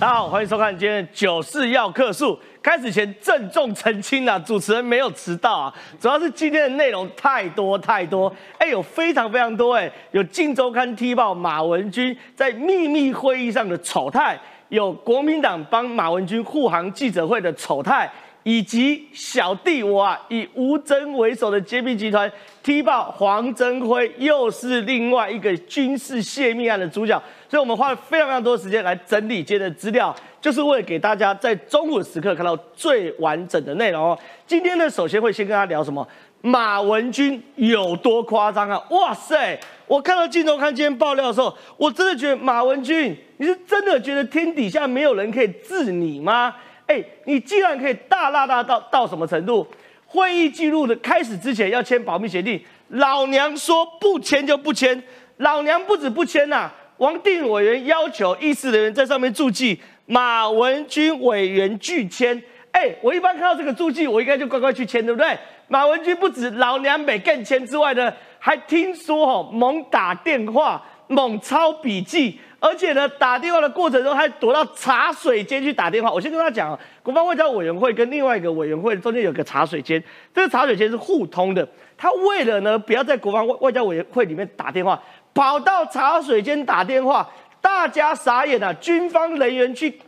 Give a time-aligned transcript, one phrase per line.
[0.00, 2.38] 大家好，欢迎收看今天的九四要客数。
[2.62, 14.40] 开始前郑重澄清啊，主持人没有迟到啊，主要是今天的内容太多太多，哎，有非常非常多哎，有《镜周刊》踢爆马文君在秘密会议上的丑态，
[14.70, 18.10] 有国民党帮马文君护航记者会的丑态。
[18.42, 22.30] 以及小弟我啊，以吴征为首的揭秘集团
[22.62, 34.18] 踢爆黄征辉，又是另外一个军事泄密案的主角，所以我们花了非常非常多的时间来整理今天的资料，就是为了给大家在中午时刻看到最完整的内容哦。
[34.46, 36.06] 今天呢，首先会先跟他聊什么？
[36.42, 38.82] 马文君有多夸张啊？
[38.88, 39.60] 哇塞！
[39.86, 46.54] 我看到镜头看今天爆料的时候，我真的觉得马文君，你是真的觉得天底下没有人可以治你吗？
[46.90, 49.64] 哎，你既然可以大大大到到什么程度？
[50.06, 55.00] 会议记录的开始之前要签保密协定，老娘说不签就不签，
[55.36, 56.68] 老娘不止不签呐！
[56.96, 62.42] 王定委员要求议事人员在上面注记，马文君委员拒签。
[62.72, 65.38] 哎，我一般看到这个注记，我应该就乖乖去签，对不对？
[65.68, 72.40] 马文君不止老娘没更签之外呢，还听说哦，猛打电话，猛抄笔记。
[72.60, 76.10] 而且呢，打电话的过程中还躲到茶水间去打电话。
[76.12, 80.02] 我先跟他讲啊，国防外交委员会跟另外一个委员会中间有个茶水间，
[80.34, 81.66] 这个茶水间是互通的。
[81.96, 85.02] 他为了呢，不要在国防外外交委员会里面打电话，
[85.32, 87.26] 跑到茶水间打电话，
[87.62, 88.72] 大家傻眼了。
[88.74, 89.98] 军方人员去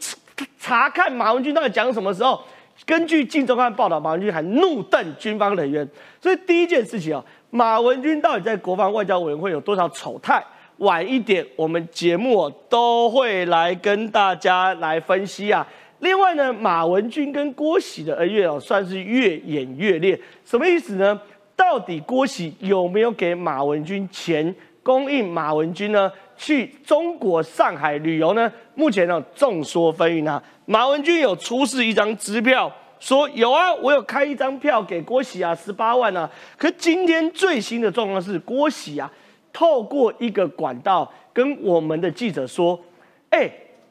[0.59, 2.39] 查看马文君到底讲什么时候，
[2.85, 5.89] 根据《镜周刊》报道，马文君还怒瞪军方人员。
[6.21, 10.45] 所以第一件事情啊，马文君到底在国防外交委员会有多少丑态？
[10.83, 15.65] 晚一点，我们节目都会来跟大家来分析啊。
[16.01, 20.19] 另外呢，马文君跟郭喜的恩怨哦，算是越演越烈。
[20.45, 21.21] 什么意思呢？
[21.55, 28.53] 到底郭喜有没有给马文君钱供应马文君呢去中国上海旅游呢？
[28.75, 30.43] 目前呢众说纷纭啊。
[30.67, 36.29] 马文君有出示一张支票，说有啊，我有开一张票给郭喜啊，十八万啊。
[36.59, 39.09] 可今天最新的状况是郭喜啊。
[39.53, 42.79] 透过一个管道跟我们的记者说
[43.31, 43.51] ：“哎，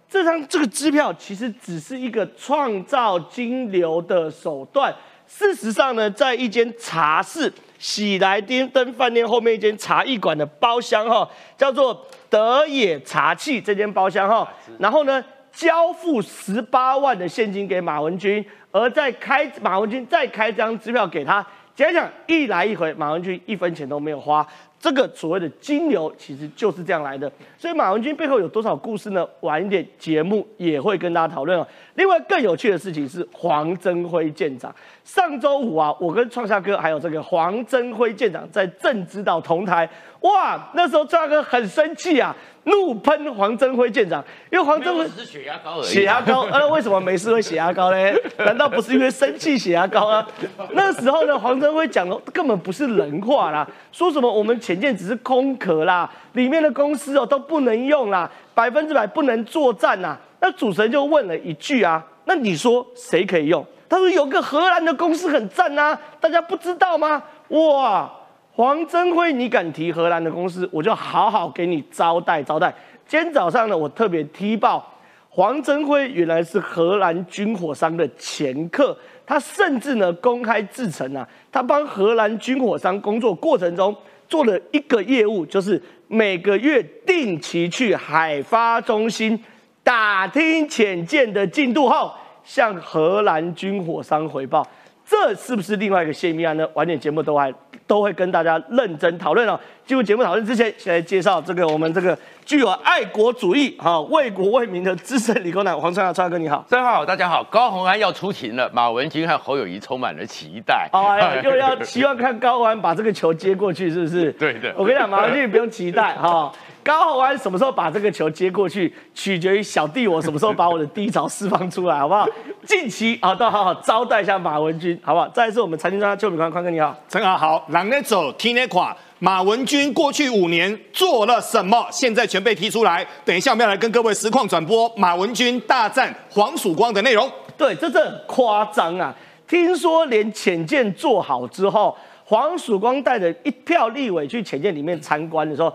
[0.09, 4.93] 这张这个支票其实只是一个创造金流的手段。
[5.27, 14.45] 事实上呢，在一间茶室喜来登饭店后面一间茶艺馆的包厢哈，叫做德野茶器这间包厢哈，
[14.77, 15.23] 然后呢，
[15.53, 24.45] 交付十八万的现金给马文君，而在开马文君再开张支票给他，讲讲一来一回，马文君一分钱都没有花。”
[24.81, 29.23] 这个所谓的金流其实就是这样来的，所以马文君背后有多少故事呢？
[29.41, 31.67] 晚一点节目也会跟大家讨论哦。
[31.93, 39.87] 另外更有趣的事情是黄增辉舰长，上周五啊，我跟创夏哥还有这个黄增辉舰长在正指导同台，
[40.21, 42.35] 哇，那时候创夏哥很生气啊。
[42.65, 45.83] 怒喷黄增辉舰长，因为黄增辉是血压高而已。
[45.83, 47.97] 血压高，呃，为什么没事会血压高呢？
[48.45, 50.27] 难道不是因为生气血压高啊？
[50.73, 60.17] 那时候呢，黄增辉讲的根本不是人话啦，说什么我们潜舰只是空壳啦，里面的公司哦都不能用啦，百分之百不能作战呐。
[60.39, 63.65] 那主持人就问了一句啊，那你说谁可以用？
[63.89, 67.21] 他说有个荷兰的公司很赞呐，大家不知道吗？
[67.49, 68.09] 哇！
[68.53, 72.73] 黄增辉，你敢提荷兰的公司，我就好好给你招待招待。
[73.05, 74.89] 今天早上呢，我特别踢爆
[75.27, 83.93] 黄增辉原来是荷兰军火商的前客，他甚至呢公开自称啊，他帮荷兰军火商工作过程中
[84.31, 89.37] 做了一个业务，就是每个月定期去海发中心
[89.83, 92.13] 打听潜舰的进度后，
[92.45, 94.65] 向荷兰军火商回报。
[95.05, 96.65] 这是不是另外一个泄密案呢？
[96.75, 97.53] 晚点节目都还
[97.91, 99.59] 都会跟大家认真讨论哦。
[99.85, 107.43] 进入节目讨论之前，先来介绍这个我们这个具有爱国主义、哈为国为民的资深理工男黄川川哥，你好，大家好，大家好。
[107.43, 110.87] 高鸿安要出勤了，马文君和侯友谊充满了期待。
[110.93, 114.31] 哎， 又要希望看高安把这个球接过去，是不是？
[114.39, 114.73] 对的。
[114.77, 116.49] 我跟你讲，马文君不用期待哈。
[116.83, 122.27] 高宏安什么时候把这个球接过去，取决于小弟我什么时候把我的低潮释放出来，好不好？
[122.65, 125.27] 近期啊，都好好招待一下马文君，好不好？
[125.29, 128.95] 再一次，我们财经专家邱炳宽宽哥你好，陈好好，狼那走，听那垮。
[129.19, 131.85] 马文君过去五年做了什么？
[131.91, 133.05] 现在全被提出来。
[133.23, 137.31] 等一下我们要来跟各位实况转播马文君大战黄曙光的内容。
[137.55, 139.13] 对，这这很夸张啊！
[139.47, 141.95] 听说连浅见做好之后，
[142.25, 145.71] 黄曙光带着一票立委去浅见里面参观的时候。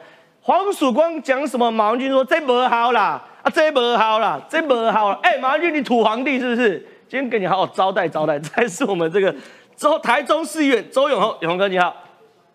[0.47, 1.69] 黄曙光讲什么？
[1.69, 5.19] 马文君说这不好啦，啊这不好啦，这不好了。
[5.21, 6.79] 哎，马文君你土皇帝是不是？
[7.09, 8.39] 今天给你好好招待招待。
[8.39, 9.35] 再是我们这个
[9.75, 11.93] 周台中市议员周永宏，永宏哥你好。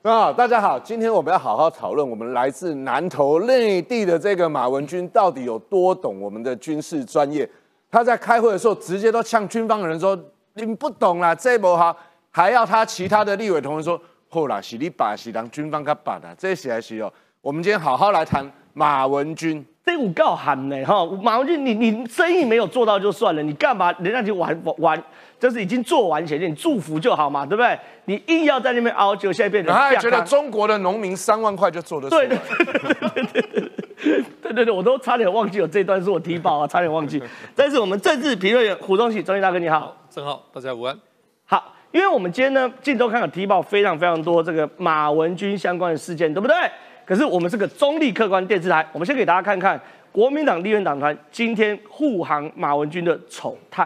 [0.04, 7.48] 啊，大家好，今天我们要好好讨论我们来自南投内地的这个马文君到底有多懂我们的军事专业。
[7.92, 10.18] 他在开会的时候直接都向军方的人说
[10.56, 11.94] ：“你们不懂啦，这不好。”
[12.32, 14.02] 还要他其他的立委同仁说
[14.32, 17.12] ：“后啦，是你把是让军方他办的，这些还是哦。”
[17.42, 19.66] 我们今天好好来谈马文君。
[19.84, 25.04] 这五告喊呢哈，马文君，你你生意没有做到就算了，你干嘛人家就玩玩，
[25.40, 27.80] 就是已经做完前面，祝福就好嘛，对不对？
[28.06, 29.74] 你硬要在那边熬，就现在变成。
[29.74, 32.28] 他还觉得中国的农民三万块就做得出来。
[32.28, 33.42] 对对对对对
[34.44, 37.22] 对对对，我都差点忘记有这段是我提报啊，差点忘记。
[37.56, 40.96] 但是我们政治评论员胡宗喜，中毅大哥你好，正好大家午安。
[41.46, 46.56] 好，因为我们今天呢，镜头看有提报非常非常多这个马文君相关的事件，对不对？
[47.12, 49.78] 可是我们是个中立客观电视台，我们先给大家看看
[50.14, 53.86] 国民党立院党团今天护航马文君的丑态。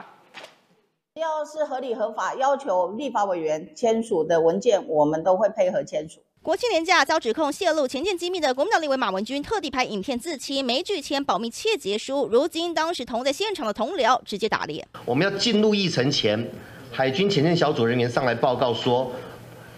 [1.16, 6.19] 要是合理合法要求立法委员签署的文件，我们都会配合签署。
[6.44, 12.27] 国庆年假遭指控泄露前件机密的国民党立委马文君，特地拍影片自清，没拒签保密窃结书。
[12.27, 14.88] 如今当时同在现场的同僚直接打脸。
[15.04, 16.48] 我们要进入议程前，
[16.92, 19.12] 海军前线小组人员上来报告说。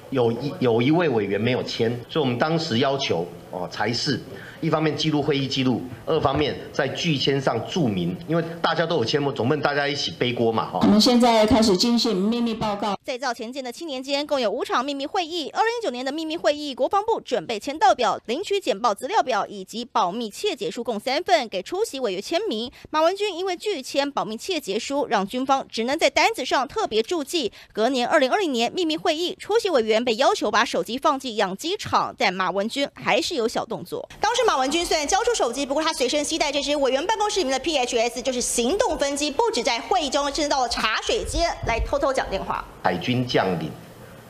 [0.10, 4.20] 有一有一位委员没有签，所以我们当时要求哦，才是。
[4.60, 10.80] 一方面记录会议记录，二方面在拒签上注明，因为大家都有签过，总不能大家一起背锅嘛，哈。
[10.82, 12.98] 我们现在开始进行秘密报告。
[13.04, 15.50] 在造前进的七年间，共有五场秘密会议。
[15.52, 22.72] 二零一九年的秘密会议，国防部准备签到表、领取简报资料表以及保密窃结书共三份，给出席委员签名。
[22.90, 27.52] 马文君因为拒签保密窃结书，让军方只能在单子上特别注记。
[27.72, 34.10] 隔年二零二零年秘密会议，出席委员被要求把手机放进养鸡场，但马文君还是有小动作。
[34.20, 34.47] 当时。
[34.48, 42.64] 马文君虽然交出手机，不过他随身携带这支委员办公室里面的 PHS，就是行动分机，不止在会议中，甚至到了茶水间来偷偷讲电话。
[42.82, 43.70] 海军将领，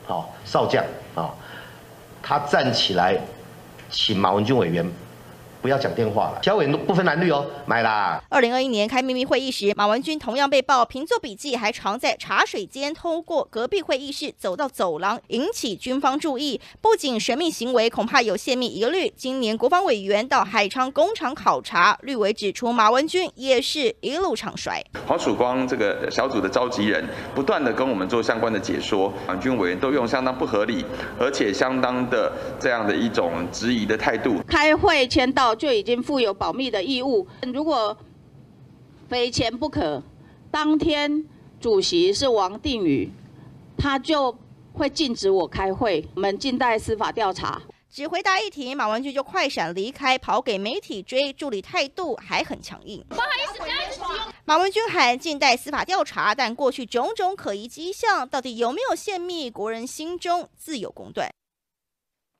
[0.04, 0.84] 好少将
[1.14, 1.30] 啊，
[2.20, 3.16] 他站起来，
[3.92, 4.84] 请马文君委员。
[5.60, 8.22] 不要讲电话了，小委员都不分蓝绿哦，买啦。
[8.28, 16.60] 二零二一年开秘密会议时，马文君同样被曝凭做笔记，还常在茶水间通过隔壁会议室走到走廊，引起军方注意。
[16.80, 19.12] 不仅神秘行为，恐怕有泄密疑虑。
[19.16, 24.80] 今年国防委员到海昌工厂考察，绿委指出马文君也是一路唱衰。
[25.08, 30.84] 黄曙光这个小组的召集人，不断的跟我们做相关的解说，马军委员都用相当不合理，
[31.18, 34.40] 而且相当的这样的一种质疑的态度。
[34.46, 35.47] 开会签到。
[35.54, 37.26] 就已经负有保密的义务。
[37.52, 37.96] 如果
[39.08, 40.02] 非签不可，
[40.50, 41.24] 当天
[41.60, 43.10] 主席是王定宇，
[43.76, 44.36] 他就
[44.72, 46.06] 会禁止我开会。
[46.14, 47.62] 我们静待司法调查。
[47.90, 51.32] 只回答一题，马文君就快闪离开，跑给媒体追。
[51.32, 53.02] 助理态度还很强硬。
[53.08, 54.02] 不好意思，
[54.44, 61.30] 马文君喊静待司法调查，但过去种种可疑迹象，到底有没有泄密，国人心中自有公断。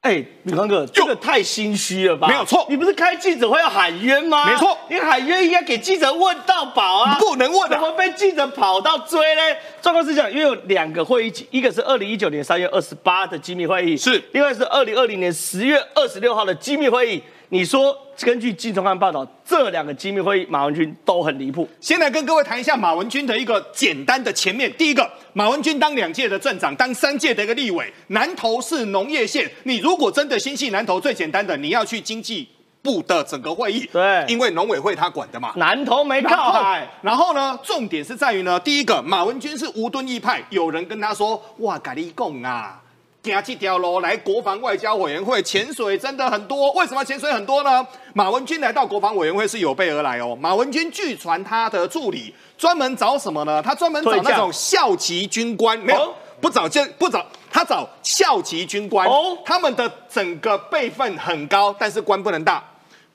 [0.02, 2.28] 哎，宇康哥，这个太心虚了吧？
[2.28, 4.48] 没有错，你不是开记者会要喊冤吗？
[4.48, 9.42] 没错，你喊冤应该给记者问到饱啊，不能问，怎么被记者跑到追呢？
[9.82, 17.20] 状况是这样，因为有两个会议，一个是二零一九年三月二十八的机密会议，是，另外是二零二零年十月二十六号的机密会议。
[17.50, 21.66] 你说，根据金钟汉报道，这两个机密会议，马文君都很离谱。
[21.80, 24.70] 先来跟各位谈一下马文君的一个简单的前面。
[24.74, 29.50] 第一个，马文君当两届的镇长，当三届的一个立委，南投是农业县。
[29.62, 32.46] 你如果真的心系南投，最简单的，你要去经济
[32.82, 33.88] 部的整个会议。
[33.90, 35.54] 对，因为农委会他管的嘛。
[35.56, 36.86] 南投没靠海。
[37.00, 42.82] 然后呢，重点是在于呢，第一个，马文君是无敦义派，有人跟他说，哇，咖喱贡啊。
[43.22, 47.87] 加这条路来国防外交委员会潜水真的很多，为什么潜水很多呢？
[48.14, 50.37] 马文君来到国防委员会是有备而来哦。
[50.40, 53.62] 马文君据传他的助理专门找什么呢？
[53.62, 62.62] 他专门找那种校级军官，没有不找就不找，他找校级军官，哦他们的整个辈分很高，但是官不能大。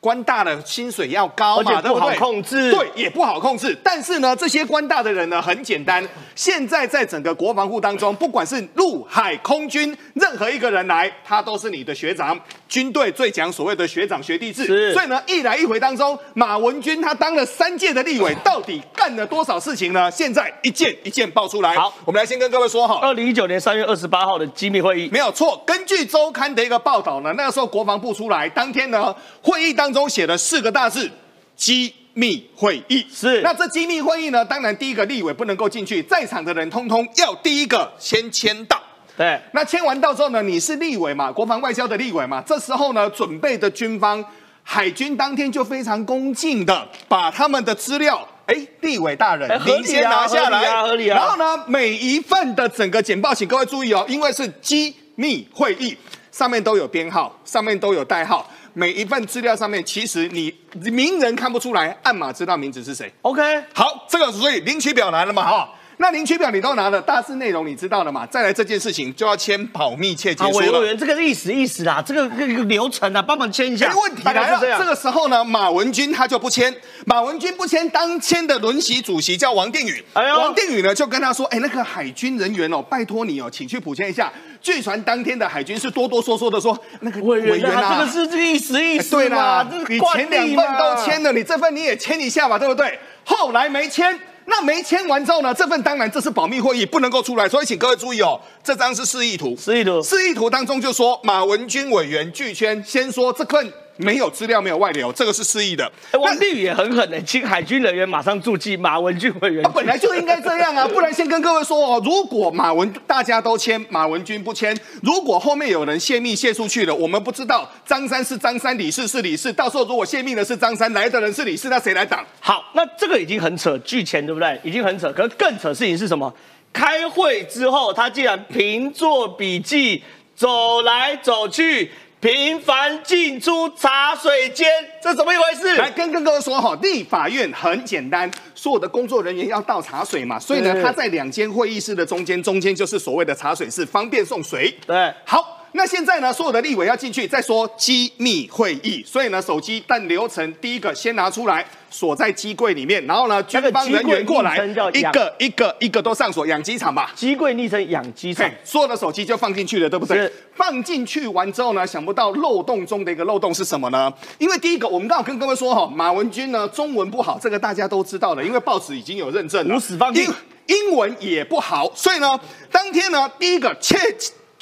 [0.04, 3.74] 官大的薪水要高嘛，不好控制，对，也不好控制。
[3.82, 6.06] 但是呢，这些官大的人呢，很简单。
[6.36, 12.38] 现在在整个国防部当中，不管是陆海空军，任何一个人来，他都是你的学长。
[12.68, 20.12] 军队最讲所谓的学长学弟制，所以呢，一来一回当中，马文君他当了三届的立委，到底干了多少事情呢？
[20.12, 21.76] 现在一件一件爆出来。
[21.76, 25.62] 好，我们来先跟各位说哈，二零一九年三月二十八号的机密会议没有错。
[25.66, 31.10] 根据周刊的一个报道呢，那个时候国防部出来当天呢，会议当中写了四个大字：
[31.56, 33.06] 机密会议。
[33.14, 38.82] 是，那这机密会议呢，当然第一个立委不能够进去，在场的人通通要第一个先签到。
[39.16, 40.42] 对，那签完到之后呢？
[40.42, 42.44] 你是立委嘛，国防外交的立委嘛？
[42.46, 44.26] 这时候呢，准备的军方
[44.64, 50.64] 海军当天就非常恭敬的把他们的资料，哎，立委大人，您先拿下来，
[51.06, 55.96] 然后呢，每一份的整个简报，请各位注意哦，因为是机密会议，
[56.32, 58.50] 上面都有编号，上面都有代号。
[58.74, 60.54] 每一份资料上面，其实你
[60.92, 63.12] 名人看不出来，暗码知道名字是谁。
[63.22, 63.42] OK，
[63.74, 65.70] 好，这个所以领取表来了嘛，哈。
[66.04, 68.26] 那领取表你都拿了，大致内容你知道了嘛？
[68.26, 70.72] 再来这件事情就要签保密切结好，书了。
[70.74, 73.88] 委委员，这个意思意思啦，这个这个流程啊，帮忙签一下。
[73.88, 84.30] 没，问题来了，这这个时候呢，马文君他就不签，马文君不签，当签的轮席主席叫王定宇，哎呦王定宇呢就跟他说，哎，那个海军人员哦，拜托你哦，请去补签一下。
[84.62, 93.00] 据传当天的海军是哆哆嗦嗦的说，那个委员啊，啊，这个是这个意思意哎思对啦你前两份都嘛签了，你这份你也签一下嘛，对不对？
[93.24, 94.20] 后来没签。
[94.46, 95.54] 那没签完之后呢？
[95.54, 99.56] 这份当然这是保密会议，不能够出来，所以请各位注意哦，这张是示意图。
[99.56, 105.92] 示意图示意图当中就说马文君委员拒签，先说这份没有资料没有外流，这个是示意的。
[106.12, 109.70] 哎王定宇也很狠的，请海军人员马上注记马文俊委员他，。
[109.70, 122.26] 本来就应该这样啊，不然先跟各位说哦，如果马文大家都签，马文君不签，如果后面有人泄密泄出去了，我们不知道张三是张三，李四是李四，到时候如果泄密的是张三，来的人是李四，那谁来挡？
[122.40, 124.60] 好，那这个已经很扯，拒签对不对？
[124.64, 126.34] 已经很扯，可是更扯的事情是什么？
[126.72, 130.04] 开会之后，他竟然凭做笔记，
[130.36, 131.92] 走来走去，
[132.24, 134.66] 频繁进出茶水间，
[135.02, 135.76] 这怎么一回事？
[135.76, 144.74] 来跟跟各位说哈，立法院很简单，所有的工作人员要倒茶水嘛，所以呢，对他在两间会议室的中间，中间就是所谓的茶水室，方便送水。
[144.88, 145.63] 对，好。
[145.76, 154.56] 那现在呢，所有的立委要进去，再说机密会议，所以呢，手机但流程第一个先拿出来，锁在机柜里面，然后呢，军那个方人员过来
[154.94, 157.12] 一养个一个一个都上锁，养鸡场吧。
[157.16, 160.32] 机柜昵称养鸡场，，所有的手机就放进去了，对不对？
[160.56, 164.14] 放进去完之后呢，想不到漏洞中的一个漏洞是什么呢？
[164.38, 169.76] 因为第一个，我们刚好跟各位说哈，马文君呢中文不好，这个大家都知道了，因为报纸已经有认证了。
[169.76, 170.34] 无死放屁英
[170.68, 172.40] 英文也不好，所以呢，
[172.72, 173.98] 当天呢，第一个切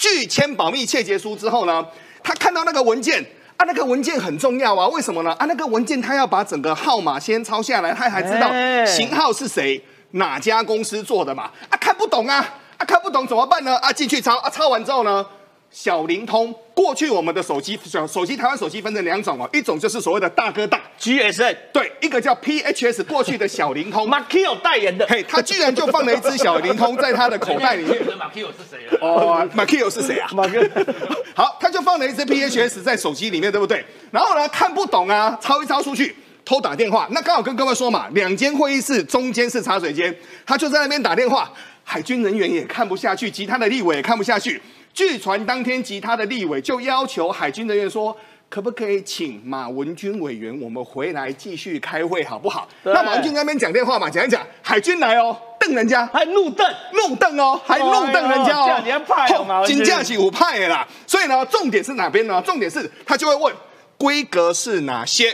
[0.02, 1.86] 拒签保密切结书之后呢，
[2.24, 3.24] 他看到那个文件。
[3.58, 5.32] 啊，那个文件很重要啊，为什么呢？
[5.34, 9.80] 啊，那个文件他要把整个号码先抄下来，他还知道哎型号是谁，
[10.14, 11.44] 哪家公司做的嘛？
[11.70, 12.38] 啊，看不懂啊，
[12.78, 13.78] 啊，看不懂怎么办呢？
[13.78, 15.24] 啊，进去抄，啊，抄完之后呢，
[15.72, 24.06] 小灵通，过去我们的手机手手机台湾手机分成两种哦，一种就是所谓的大哥大，GSN 对，一个叫 PHS，过去的小灵通。
[24.06, 27.98] Makio 代言的，嘿，他居然就放了一只小灵通在他的口袋里面。
[28.20, 29.00] 马 Q 是谁了？
[29.00, 30.30] 哦 m a k i o 是谁啊？
[30.34, 30.60] 马哥，
[31.34, 33.86] 好，他就放了一只 PHS 在手机里面，对不对？
[34.12, 36.14] 然后呢，看不懂啊，抄一抄出去，
[36.44, 37.08] 偷打电话。
[37.12, 40.14] 那刚好跟各位说嘛，两间会议室中间是茶水间，
[40.46, 41.50] 他就在那边打电话。
[41.84, 44.62] 海军人员也看不下去，其他的立委也看不下去。
[44.94, 48.16] 据传当天吉他的立委就要求海军人员说。
[48.52, 52.68] 可不可以请马文君委员我们回来继续开会好不好？
[52.84, 60.86] 那马文君在那边讲电话嘛，讲一讲，海军来哦，瞪人家，还怒瞪，怒瞪哦，还怒瞪人家哦，哎呦这样你还派哦马文君金价起五派的啦。
[61.08, 62.44] 所以呢，重点是哪边呢？
[62.46, 63.56] 重点是他就会问
[63.98, 65.34] 规格是哪些，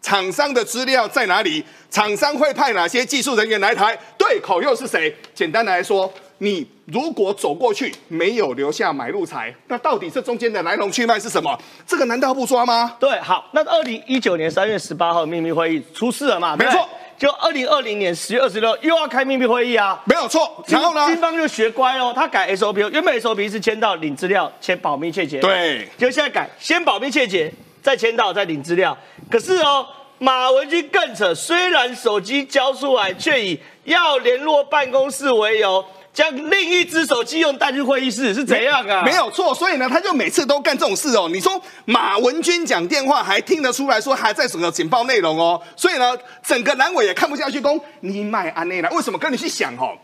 [0.00, 5.14] 厂商的资料在哪里，厂商会派哪些技术人员来台，对口又是谁？
[5.34, 6.10] 简单来说。
[6.38, 11.58] 你如果走过去没有留下买路财，那到底这中间的来龙去脉是什么？
[11.86, 12.96] 这个难道不抓吗？
[13.00, 16.54] 对，好，那二零一九年三月十八号秘密会议出事了嘛？
[16.56, 16.86] 没错，
[17.16, 19.98] 就二零二零年十月二十六又要开秘密会议啊。
[20.04, 20.62] 没有错。
[20.68, 21.16] 然后呢军？
[21.16, 27.50] 方就学乖哦，他改 SOP，原本 SOP 是签到领资料，签保密窃结，，对，就现在改先保密窃结，
[27.82, 28.94] 再签到，再领资料。
[29.30, 29.86] 可是哦，
[30.18, 35.82] 马文君更扯，虽然手机交出来，却以要联络办公室为由。
[36.14, 39.02] 将另一只手机用带去会议室是怎样啊？
[39.04, 41.28] 没有错，所以呢，他就每次都干这种事哦。
[41.30, 49.18] 你说马文君讲电话还听得出来说还在整个简报内容哦，所以呢，整个蓝委也看不下去，公你买安内了，为什么？
[49.18, 49.98] 跟你去想哦，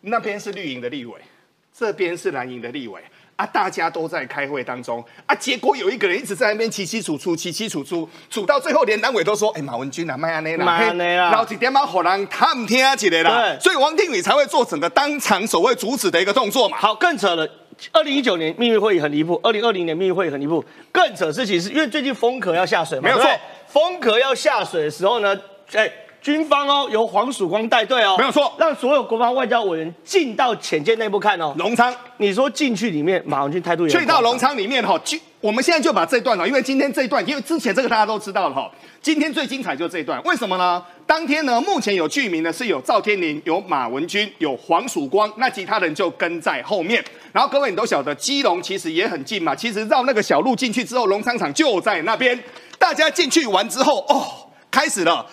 [0.00, 1.20] 那边是绿营的立委，
[1.78, 2.98] 这边是蓝营的立委。
[3.40, 16.76] 啊，大家都在开会当中啊，结果有一个人一直在那边起起楚楚，起起楚楚，楚到最后连蓝委都说：“哎、马文君啊，麦安内啦，麦安内啦然后几点嘛，火狼他们听起来啦。”对所以王定宇才会做整个当场所谓阻止的一个动作嘛。
[16.76, 17.48] 好，更扯了。
[17.92, 20.62] 二零一九年秘密会议很离谱，二零二零年秘密会议很离谱。
[20.92, 23.26] 更扯的事情是因为最近风壳要下水嘛，没有错
[23.68, 25.34] 风壳要下水的时候呢，
[25.72, 25.90] 哎，
[26.20, 31.54] 军方哦由黄曙光带队哦，没有错让所有国防外交委员进到潜舰内部看哦。
[31.56, 40.82] 隆仓你说进去里面，马文君态度也去到夸张隆仓里面哈，就我们现在就把这段了，因为今天这一段，因为之前这个大家都知道了哈，今天最精彩就是这一段，为什么呢？
[41.06, 47.02] 当天呢，目前有剧名呢是有赵天麟、有马文君、有黄曙光，那其他人就跟在后面。
[47.32, 52.38] 然后各位你都晓得，基隆其实也很近嘛，其实绕那个小路进去之后，龙仓场就在那边。
[52.78, 54.22] 大家进去完之后，哦，
[54.70, 55.26] 开始了。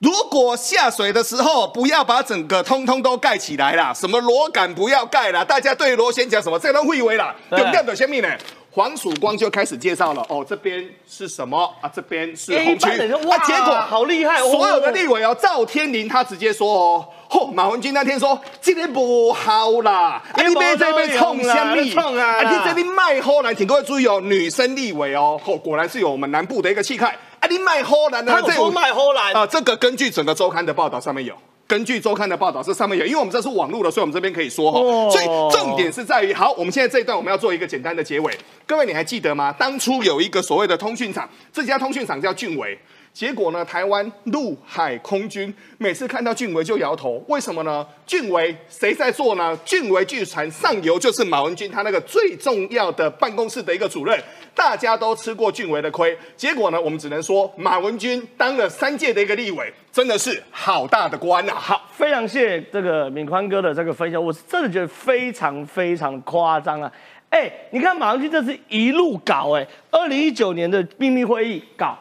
[0.00, 8.28] 如果下水的时候不要把整个通通都盖起来啦，什么螺杆不要盖啦，大家对螺旋桨什么这都会为啦，对重点就什么呢？
[8.72, 11.90] 黄曙光就开始介绍了，哦，这边是什么啊？
[11.94, 12.88] 这边是哎红区
[13.26, 21.84] 哇啊结果好厉害哦所有的立委哦，赵天麟他直接说哦，嚯、马文君那天说今天不好啦，啊你别这边冲什么？
[21.90, 27.14] 冲啊啊你这里卖后来，请各位注意哦，女生立委哦，哦果然是有我们南部的一个气概。
[27.40, 31.34] 啊你卖荷兰的，他这有卖荷兰啊，这个根据整个周刊的报道上面有。
[31.66, 34.80] 根据周刊的报道，这上面有，因为我们这是网络的，所以我们这边可以说哈。
[34.80, 38.36] 哦所以重点是在于，好，我们现在这一段我们要做一个简单的结尾。
[38.66, 39.54] 各位，你还记得吗？
[39.56, 42.76] 当初有一个所谓的通讯厂，这家通讯厂叫俊维。
[43.12, 47.86] 结果呢，台湾陆海空军每次看到俊维就摇头，为什么呢？
[48.06, 49.56] 俊维谁在做呢？
[49.64, 54.18] 俊维据传上游就是马文君他那个最重要的办公室的一个主任，
[54.54, 56.16] 大家都吃过俊维的亏。
[56.36, 66.90] 结果呢，我们只能说马文君当了三届的一个立委，真的是好大的官呐、好，非常谢谢这个敏宽哥的这个分享，我是真的觉得非常非常夸张啊！
[67.28, 71.98] 哎，你看马文君这是一路搞，哎，二零一九年的秘密会议搞，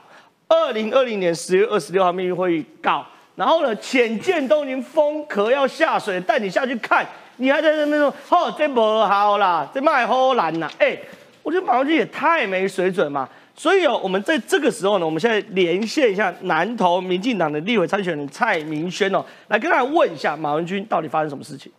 [0.49, 10.97] 二零二零年十月二十六号秘密会议告，然后呢，浅见都已经封壳要下水，带你下去看，你还在那边说，哦，这不好啦，这卖好难呐，哎，
[11.43, 13.29] 我觉得马文君也太没水准嘛。
[13.55, 21.71] 所以哦，我们在这个时候呢，我们现在连线一下南投民进党的立委参选人蔡明轩哦，来跟大家问一下马文君到底发生什么事情。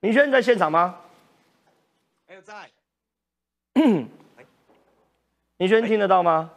[0.00, 0.94] 明轩在现场吗？
[2.26, 2.54] 还有在，
[5.58, 6.50] 明轩听得到吗？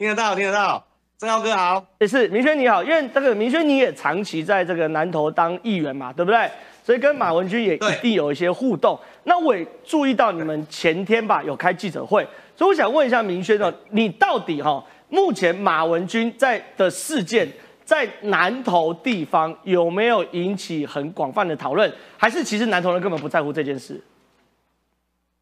[0.00, 0.82] 听得到，听得到。
[1.18, 6.50] 正浩哥好，也是明轩你好，因为这个明轩你也长期在这个南投当议员嘛，对不对？
[6.82, 8.98] 所以跟马文君也一定有一些互动。
[9.24, 12.26] 那我也注意到你们前天吧有开记者会，
[12.56, 17.46] 所以我想问一下明轩哦，你到底哈、目前马文君在的事件
[17.84, 24.02] 在南投地方有没有引起很广泛的讨论，还是其实南投人根本不在乎这件事？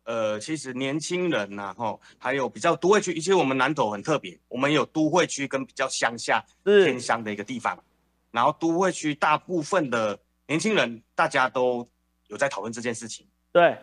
[0.09, 7.79] 呃，其实年轻人呐、吼，还有比较都会区，其实我们南投很特别，我们有都会区跟比较乡下偏乡的一个地方，
[8.31, 11.87] 然后都会区大部分的年轻人大家都
[12.29, 13.77] 有在讨论这件事情，对，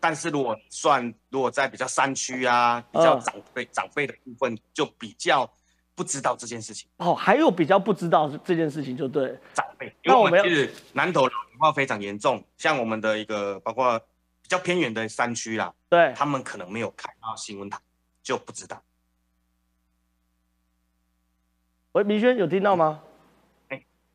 [0.00, 5.48] 但是如果算如果在比较山区啊，比较嗯长辈、长辈的部分，就比较
[5.94, 6.90] 不知道这件事情。
[6.96, 9.38] 哦，还有比较不知道这件事情就对了。
[9.54, 14.00] 长辈，因那我们其实南投老龄化非常严重，像我们的一个包括
[14.48, 17.78] 比较偏远的山区啦，对，他们可能没有看到新闻台，
[18.22, 18.82] 就不知道。
[21.92, 22.98] 喂，明轩有听到吗？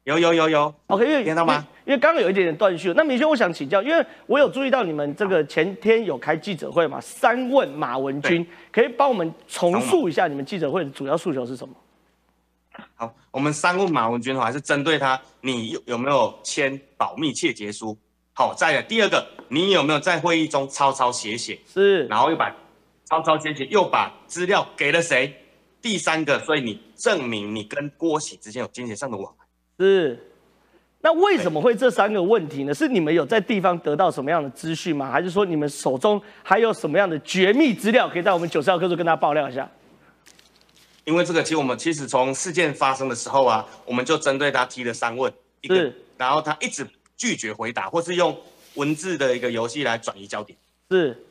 [0.06, 1.54] 有有有有 OK，因为听到吗？
[1.54, 2.92] 因为因为刚刚有一点点断续。
[2.96, 11.76] 那明轩，我想请教，因为我有注意到你们这个前天有开记者会嘛，三问马文君，可以帮我们重述一下你们记者会的主要诉求是什么？
[12.96, 17.96] 好，我们三问马文君哈，还是针对他，你有有没有签保密窃结书？
[18.34, 21.60] 好，再来第二个，你有没有在会议中抄抄写写？
[21.72, 22.54] 是，然后又把
[23.06, 25.32] 抄抄写写，又把资料给了谁？
[25.82, 29.46] 第三个，所以你证明你跟郭喜之间有金钱上的往来。
[29.86, 30.30] 是。
[31.06, 32.74] 那为什么会这三个问题呢？
[32.74, 35.12] 是你们有在地方得到什么样的资讯吗？
[35.12, 39.70] 还是说你们手中还有什么样的绝密资料，可以在我们九十号课桌跟大家爆料一下？
[41.04, 46.88] 因为这个，其实我们其实从事件发生的时候啊，我们就针对他提了三问，一个是，然后他一直
[47.24, 48.38] 拒绝回答，或是用
[48.74, 50.60] 文字的一个游戏来转移焦点，
[50.92, 51.26] 是，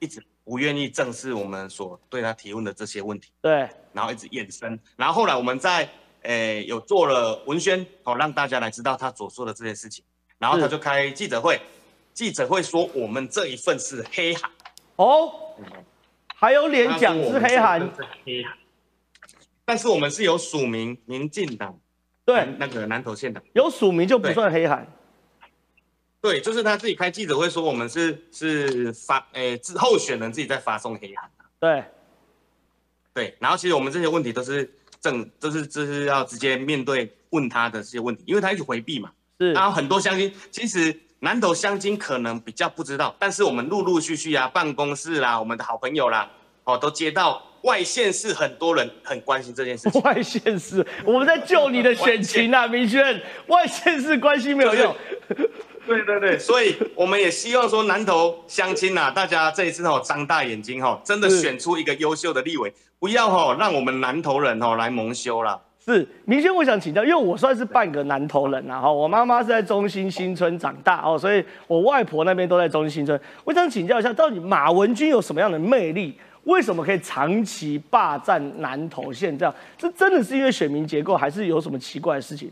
[0.00, 5.88] 一直不愿意正视我们所对他提问的这些问题，对，然后一直延伸，然后后来我们在
[6.22, 10.04] 诶有做了文宣，好、让大家来知道他所说的这件事情，
[10.36, 11.60] 然后他就开记者会，
[12.12, 14.50] 记者会说我们这一份是黑函，
[14.96, 15.32] 哦，
[16.34, 17.88] 还有脸讲是黑函，
[19.64, 21.78] 但是我们是有署名民进党。
[22.24, 24.86] 对，那个南投县的，有署名就不算黑函。
[26.22, 31.84] 对，就是他自己开记者会说我们是是发诶自候选人自己在发送黑函，对，
[33.14, 46.30] 对，然后其实我们这些问题都是正都是就是要直接面对问他的这些问题，因为他一直回避嘛，是，然后很多乡亲其实南投乡亲可能比较不知道，但是我们陆陆续续啊办公室啦，我们的好朋友啦，
[46.64, 54.94] 哦都接到外县市很多人很关心这件事情，外县市，我们在救你的选情啊，明轩，外县市关心没有用。
[55.90, 65.60] 对对对，所以我们也希望说南投乡亲呐、大家这一次哦张大眼睛哈、真的选出一个优秀的立委，不要哈、让我们南投人哦来蒙羞啦。
[65.84, 73.20] 是，明轩，我想请教，因为我算是半个南投人啊，哈，我妈妈是在中心新村长大哦，所以我外婆那边都在中心新村。
[73.44, 76.16] 我想请教一下，到底马文君有什么样的魅力？
[76.44, 79.36] 为什么可以长期霸占南投县？
[79.36, 82.50] 这样，这真的是因为选民结构，还是有什么奇怪的事情？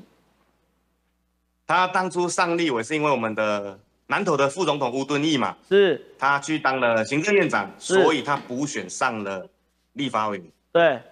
[1.69, 6.03] 他当初上立委是因为我们的南投的副总统吴敦义嘛，是。
[6.19, 9.47] 他去当了行政院长，所以他补选上了
[9.93, 11.03] 立法委员，对，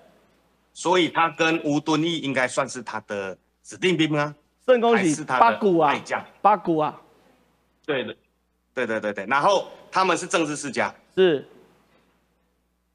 [0.73, 5.95] 所以他跟吴敦义应该算是他的指定兵啊，圣恭喜还是他的八股啊
[6.41, 6.99] 八股啊，
[7.85, 8.17] 对的，
[8.75, 11.47] 对对对对，然后他们是政治世家，是。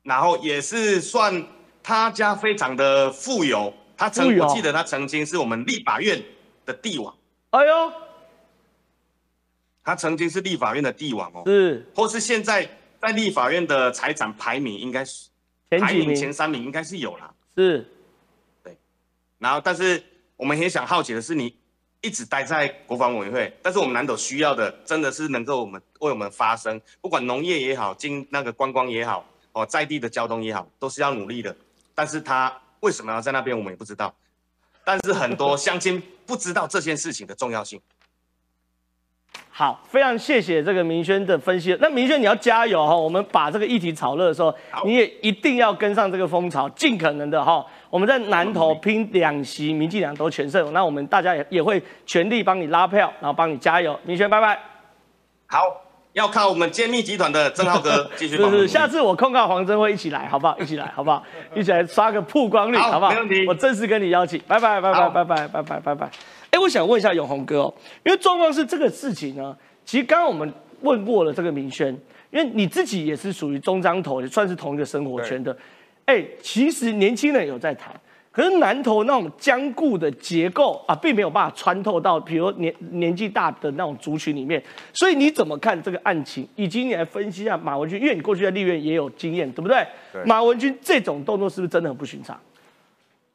[0.02, 1.46] 然后也是算
[1.84, 6.20] 他家非常的富有，他曾富我记得他曾经是我们立法院
[6.66, 7.16] 的帝王，
[7.52, 7.94] 哎呦，
[9.84, 15.30] 他曾经是立法院的帝王哦，是或是现在在立法院的财产排名应该是
[15.70, 17.34] 排名前三名应该是有啦。
[17.54, 17.86] 是
[18.64, 18.78] 对
[19.38, 20.02] 然后，但是
[20.38, 21.54] 我们也想好奇的是，你
[22.00, 31.54] 一直待在国防委员会，但是我们南投需要的真的是能够我们为我们发声，不管农业也好，经那个观光也好，哦，在地的交通也好，都是要努力的。
[31.94, 34.16] 但是他为什么要在那边，我们也不知道。
[34.84, 37.80] 但是很多乡亲不知道这件事情的重要性。
[39.54, 41.78] 好，非常谢谢这个明轩的分析。
[41.80, 44.54] 那明轩你要加油哈，我们把这个议题炒热的时候，
[44.86, 47.64] 你也一定要跟上这个风潮，尽可能的哈。
[47.90, 54.00] 我们在南投拼两席，民进党都全胜，那我们大家也也会全力帮你拉票，然后帮你加油。
[54.04, 54.58] 明轩，拜拜。
[55.48, 55.81] 好，
[56.14, 58.68] 要靠我们揭秘集团的曾浩哥 继续是是。
[58.68, 60.58] 下次我控告黄真会一起来，好不好？
[60.60, 61.24] 一起来，好不好？
[61.56, 63.46] 一起来刷个曝光率，好好不好没问题？
[63.48, 66.10] 我正式跟你邀请，拜拜，拜拜，拜拜，拜拜，拜拜。
[66.52, 71.88] 哎，我想问一下永红哥哦，因为状况是这个事情呢，其实刚刚我们问过了这个明轩，
[72.30, 75.56] 因为你自己也是属于中彰投，也算是同一个生活圈的。
[76.06, 77.94] 哎，其实年轻人有在谈，
[78.32, 84.64] 可是南投那种僵固的结构啊，并没有办法穿透到，比如年年纪大的那种族群里面。
[84.94, 89.86] 所以你怎么看这个案情，以及你来分析一下马文君，因为你过去在立院也有经验，对不对？
[90.14, 92.40] 对马文君这种动作是不是真的很不寻常？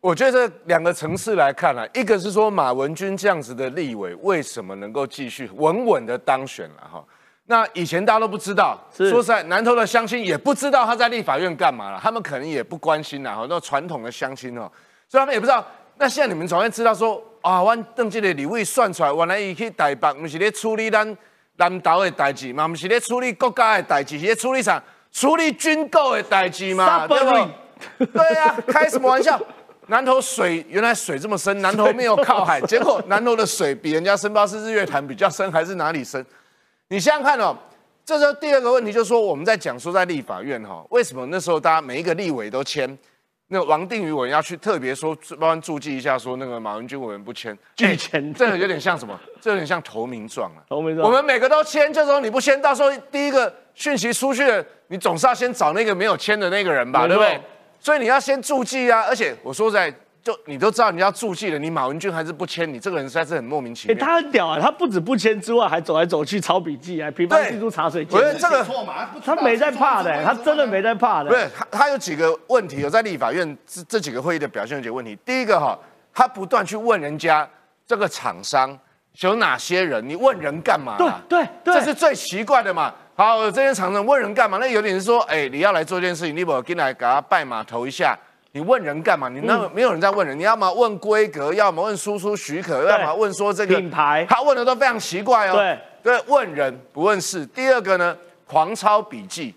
[0.00, 7.04] 我觉得这两个层次来看啊，一个是说马文君这样子的立委为什么能够继续稳稳的当选了哈？
[7.46, 13.46] 那以前大家都不知道，是说实在，南投的乡亲也不知道他在立法院干嘛了，他们可能也不关心啦哈。
[13.48, 14.70] 那传统的乡亲哦，
[15.09, 15.64] 所以他们也不知道。
[15.99, 21.16] 那现在你们总会知道说啊，阮邓这个立委算出来，原来伊去台北，不是咧处理咱
[21.57, 24.83] 南投的代志嘛，不是咧处理国家的代志，是咧处理啥？
[25.12, 28.07] 处理军购的代志嘛，对不对？
[28.07, 29.40] 对呀、开什么玩笑？
[29.87, 36.25] 南投水原来水这么深，南投没有靠海，结果南投的水比人家深，不知道是日月潭比较深还是哪里深。
[36.88, 37.57] 你想想看哦，
[38.05, 42.99] 这时候第二个问题就是说，我们在讲说在立法院哈、为什么那时候大家每一个立委都签？
[43.48, 49.18] 那个王定宇委员要去特别说，帮忙注记一下，说那个马文君委员不签，拒签这个有点像什么？
[49.40, 50.62] 这有点像投名状啊。
[50.68, 57.40] 投名状我们每个都签，这时候你不签，到时候第一个讯息出去了，你总是要先找那个没有签的那个人吧，对不对？
[57.78, 59.94] 所以你要先注记啊，而且我说在，
[60.27, 64.05] 就你都知道你要注记了，你马文君还是不签，你这个人实在是很莫名其哎、妙。
[64.05, 64.59] 他很屌啊！
[64.61, 68.33] 他不止不签之外，还走来走去抄笔记，还比方对进出茶水间我觉。
[68.33, 68.67] 得这个
[69.25, 71.31] 他没在怕的、他真的没在怕的。
[71.31, 75.17] 不是他，他有几个问题，有在立法院这这几个会议的表现有几个问题。
[75.25, 75.79] 第一个哈，
[76.12, 77.49] 他不断去问人家
[77.87, 78.77] 这个厂商
[79.21, 81.21] 有哪些人，你问人干嘛对啦？
[81.29, 82.93] 对对，这是最奇怪的嘛。
[83.15, 84.59] 好，这些厂商问人干嘛？
[84.59, 88.19] 那有点是说，哎，你要来做一件事情，你不进来给他拜码头一下。
[88.57, 89.29] 你问人干嘛？
[89.29, 95.53] 你那嗯没有人在问人，你要么问规格，要么问输出许可，要么问说这个品牌他问的都非常奇怪哦。
[95.53, 97.45] 对对，问人不问事。
[97.45, 98.16] 第二个呢，
[98.47, 99.55] 狂抄笔记，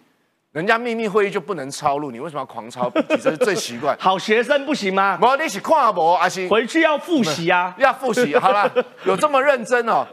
[0.51, 3.15] 人家秘密会议就不能抄录，你为什么要狂抄笔记？
[3.23, 3.95] 这是最奇怪。
[3.97, 5.17] 好学生不行吗？
[5.21, 7.73] 无你是跨博阿是回去要复习啊！
[7.77, 8.35] 要复习？
[8.37, 8.69] 好了，
[9.05, 10.05] 有这么认真哦？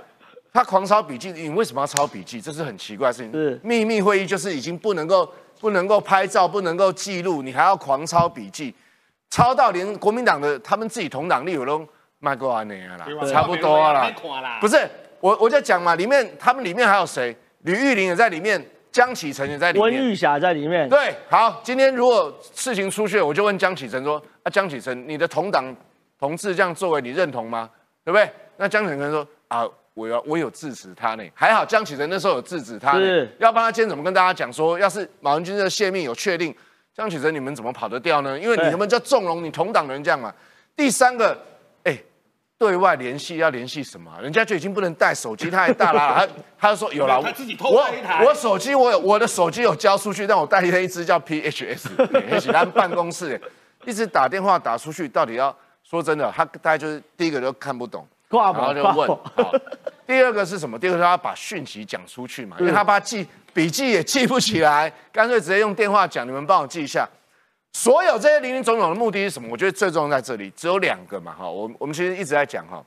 [0.53, 2.41] 他狂抄笔记，你为什么要抄笔记？
[2.41, 3.33] 这是很奇怪的事情。
[3.33, 5.29] 是秘密会议就是已经不能够
[5.67, 8.73] 不能够拍照，不能够记录，你还要狂抄笔记，
[9.31, 11.85] 抄到连国民党的他们自己同党立委都
[12.21, 14.59] 卖过安尼啊啦，差不多啊啦。
[14.61, 17.37] 不是我我在讲嘛，里面他们里面还有谁？
[17.63, 19.83] 吕玉玲也在里面，江启臣也在里面。
[19.83, 25.75] 温玉霞在里面，对，好，今天如果事情出去了，我就问江启臣说：“啊，江启臣，你的同党
[26.17, 27.69] 同志这样作为，你认同吗？
[28.05, 36.55] 对不对？”那江启臣说：“啊，我要我有制止他呢，还好江启臣那时候有制止他呢，要不然他今天怎么跟大家讲说，要是马文君的泄密有确定，
[36.95, 38.39] 江启臣你们怎么跑得掉呢？
[38.39, 40.31] 因为你对们叫纵容你同党的人这样嘛。
[40.77, 41.37] 第三个，
[41.85, 41.99] 哎。
[42.59, 44.17] 对外联系要联系什么啊？
[44.19, 46.29] 人家就已经不能带手机，他还大啦， 他
[46.59, 47.87] 他就说有了，他自己偷我
[48.25, 51.91] 我手机我有我的手机有交出去，但我带了一只叫 PHS，
[52.31, 53.39] 而且他们办公室
[53.85, 55.55] 一直打电话打出去，到底要
[55.85, 59.07] 说真的，他大概就是第一个都看不懂，挂然后就问。
[59.07, 59.53] 好，
[60.07, 60.79] 第二个是什么？
[60.79, 67.09] 第二个是他把讯息讲出去嘛，因为他怕记笔记也记不起来， 干脆直接用电话讲，你们帮我记一下。
[67.73, 69.49] 所有这些零零总总的目的是什么？
[69.51, 72.83] 我觉得最重要在这里，只有两个嘛，哈，我我们其实一直在讲哈。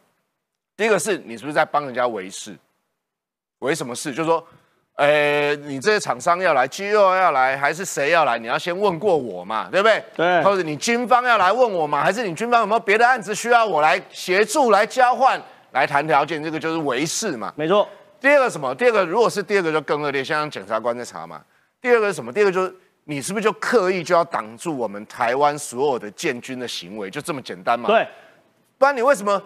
[0.75, 2.57] 第一个是你是不是在帮人家维事？
[3.59, 4.11] 为什么事？
[4.13, 4.43] 就是说，
[4.95, 8.39] 呃，你这些厂商要来，G 二要来，还是谁要来？
[8.39, 10.03] 你要先问过我嘛，对不对？
[10.15, 15.39] 对或者你军方要来问我嘛，还是你军方有没有别的案子需要我来协助、来交换、
[15.71, 16.43] 来谈条件？
[16.43, 17.53] 这个就是维事嘛。
[17.55, 17.87] 没错，
[18.19, 18.73] 第二个什么？
[18.75, 21.41] 第二个如果是第二个就更恶劣，像检察官在查嘛。
[21.81, 22.31] 第二个是什么？
[22.31, 27.87] 第二个就是你是不是就刻意就要挡住我们台湾所有的建军的行为，就这么简单嘛？
[27.87, 28.07] 对，
[28.77, 29.41] 不然你为什么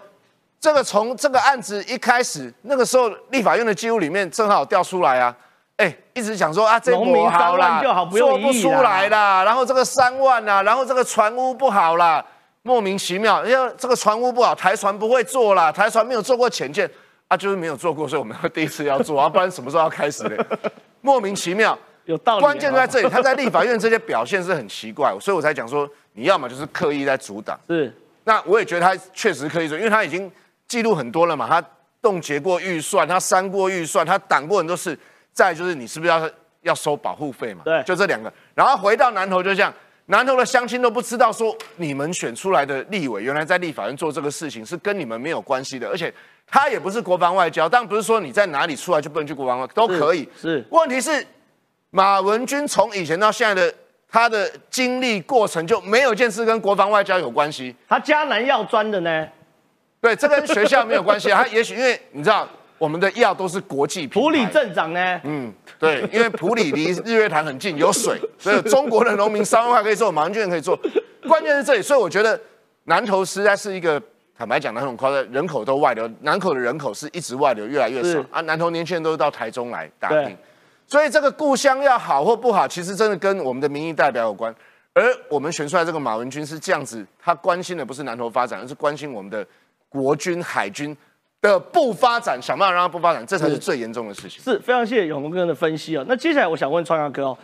[0.60, 5.36] 这个从这个案子一开始，那个时候立法院的记录里面正好调出来啊？
[5.78, 12.24] 哎，一直讲说啊，这农民不好三啦，万就好不用做不出来啦，然后这个三万啊，然后这个船屋不好啦，
[12.64, 16.90] 莫名其妙，因为这个船坞不好，台船不会做啦，台船没有做过潜舰
[17.28, 20.44] 啊，就是没有做过，所以我们要第一次要做啊，不然什么时候要开始呢？
[21.02, 21.78] 莫名其妙。
[22.06, 22.48] 有道理啊。
[22.48, 27.58] 关键就在这里，他在立法院这些表现是很奇怪，所以我才讲说，你要么就是刻意在阻挡。
[27.68, 27.96] 是
[28.26, 30.30] 那我也觉得他确实刻意做，因为他已经
[30.68, 31.66] 记录很多了嘛，他
[32.02, 34.98] 冻结过预算，他删过预算，他挡过很多事。
[35.32, 36.30] 再来就是你是不是要
[36.62, 37.62] 要收保护费嘛？
[37.64, 38.32] 对就这两个。
[38.54, 39.74] 然后回到南投就这样，
[40.08, 46.14] 南投的乡亲都不知道说你们选出来的立委原来在立法院做这个事情是跟你们没有关系的，而且
[46.46, 50.28] 他也不是国防外交，但不是说你在哪里出来就不能去国防外，都可以。
[50.40, 51.26] 是问题是
[51.90, 53.74] 马文君从以前到现在的
[54.12, 57.74] 他的经历过程就没有一件事跟国防外交有关系。
[57.88, 59.28] 他迦南要专的呢，
[60.02, 61.44] 对，这跟学校没有关系啊。
[61.44, 62.48] 他也许因为你知道，
[62.84, 70.78] 我们的药都是国际品牌普里镇长呢，嗯，对，因为普里离日月潭很近，有水， 所以中国的农民三万块可以做，马文君可以做。
[71.26, 72.38] 关键是这里，所以我觉得
[72.84, 74.02] 南投实在是一个
[74.38, 78.42] 坦白讲，南投很夸张，人口都外流，南口的人口是一直外流，越来越少是啊。
[78.42, 80.36] 南投年轻人都是到台中来打拼，
[80.86, 84.54] 所以这个故乡要好或不好，其实真的跟我们的民意代表有关。
[84.94, 89.48] 而我们选出来这个马文君是这样子，他关心的不是南投发展，而是关心我们的
[89.88, 90.96] 国军、海军
[91.44, 94.42] 的不发展，想办法让它不发展，这才是是最严重的事情。
[94.42, 96.06] 是非常谢谢永龙哥的分析哦。
[96.08, 97.38] 那接下来我想问川阳哥哦，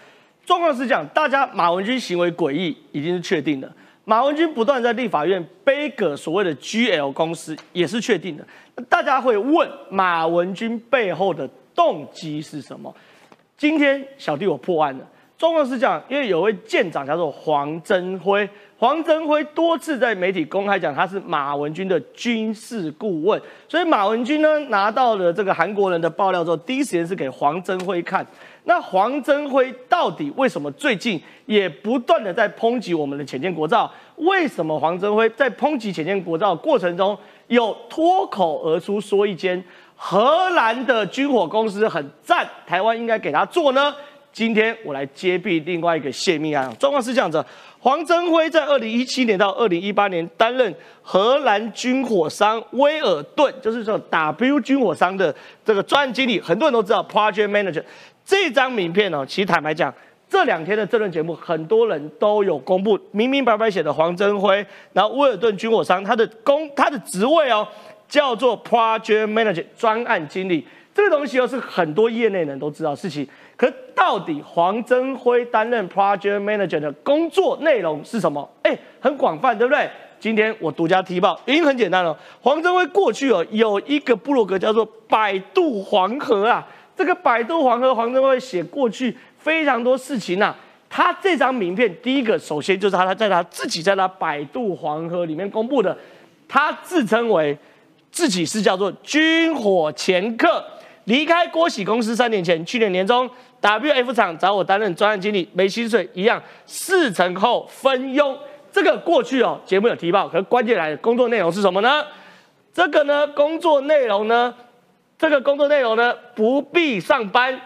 [0.45, 3.69] 状况是这样，大家马文君行为诡异已经是确定的，
[4.05, 8.47] 马文君不断在立法院背个所谓的 GL 公司也是确定的。
[8.87, 12.95] 大家会问马文君背后的动机是什么？
[13.57, 15.05] 今天小弟我破案了。
[15.37, 18.49] 状况是这样，因为有位舰长叫做黄真辉，
[18.79, 28.25] 黄登辉多次在媒体公开讲他是马文君的军事顾问，所以马文君呢拿到了这个韩国人的爆料之后，第一时间是给黄登辉看。
[28.63, 33.91] 那黄登辉到底为什么最近也不断的在抨击我们的潜舰国造？
[34.15, 39.61] 为什么黄登辉在抨击潜舰国造的过程中有脱口而出说一间
[39.97, 43.93] 荷兰的军火公司很赞，台湾应该给他做呢？
[44.31, 47.43] 今天我来揭秘另外一个泄密案，状况是这样子：
[47.81, 57.81] 黄登辉在二零一七年到二零一八年担任荷兰军火商威尔顿，就是说 W 军火商的这个专案经理，很多人都知道 Project Manager
[58.25, 59.25] 这张名片哦。
[59.25, 59.93] 其实坦白讲，
[60.29, 67.65] 这两天的这轮节目，很多人都有公布，明明白白写的黄登辉，然后威尔顿军火商他的工他的职位哦，
[68.09, 70.67] 叫做 Project Manager 专案经理。
[70.93, 73.25] 这个东西又是很多业内人都知道事情，
[73.59, 78.49] 可到底黄登辉担任 Project Manager 的工作内容是什么？
[78.63, 79.89] 哎，很广泛，对不对？
[80.17, 82.15] 今天我独家提报，原因很简单哦。
[82.39, 90.55] 黄登辉过去哦有一个部落格叫做百度黄河啊，这个百度黄河，黄登辉写过去非常多事情啊。
[90.89, 95.97] 他这张名片，第一个首先就是他他在他自己在他百度黄河里面公布的，
[96.47, 97.57] 他自称为
[98.09, 100.63] 自己是叫做军火掮客。
[101.09, 103.27] 离开郭喜公司三年前，去年年中
[103.59, 108.37] ，WF 厂找我担任专案经理，没薪水一样，事成后分佣。
[108.71, 112.05] 这个过去哦，节目有提报，可是关键来了，工作内容是什么呢？
[112.71, 114.53] 这个呢，工作内容呢，
[115.17, 117.59] 这个工作内容呢，不必上班，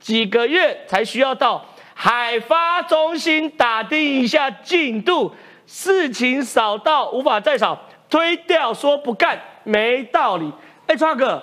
[0.00, 5.30] 几个月才需要到海发中心打听一下进度，
[5.66, 7.78] 事情少到无法再少，
[8.08, 10.50] 推掉说不干，没道理。
[10.86, 11.42] 哎，川哥。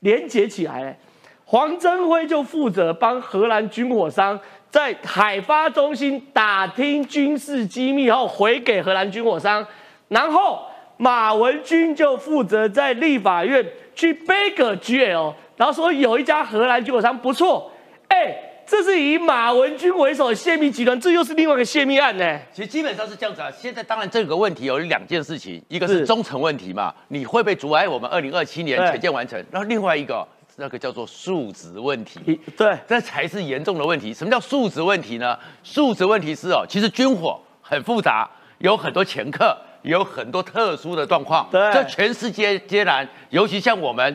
[0.00, 0.98] 连接起来，
[1.44, 4.38] 黄镇辉就负责帮荷兰军火商
[4.70, 9.66] 在海发中心打听军事机密后回给荷兰军火商，
[10.08, 10.62] 然后
[10.96, 17.70] 马文君就负责在立法院去背个 GL，然后说有一家荷兰军火商不错，
[18.08, 18.36] 哎，
[18.68, 22.38] 这是以马文君为首的泄密集团，这又是另外一个泄密案呢。
[22.52, 23.50] 其实基本上是这样子啊。
[23.50, 30.22] 现在当然这个问题有两件事情，一个是忠诚问题嘛，你会被阻碍我们二零二七年对全建完成，然后另外一个
[30.56, 32.38] 那个叫做数值问题。
[32.58, 34.12] 对，这才是严重的问题。
[34.12, 35.38] 什么叫数值问题呢？
[35.62, 38.28] 数值问题是哦，其实军火很复杂，
[38.58, 41.48] 有很多前客，有很多特殊的状况。
[41.50, 44.14] 对这全世界皆然，尤其像我们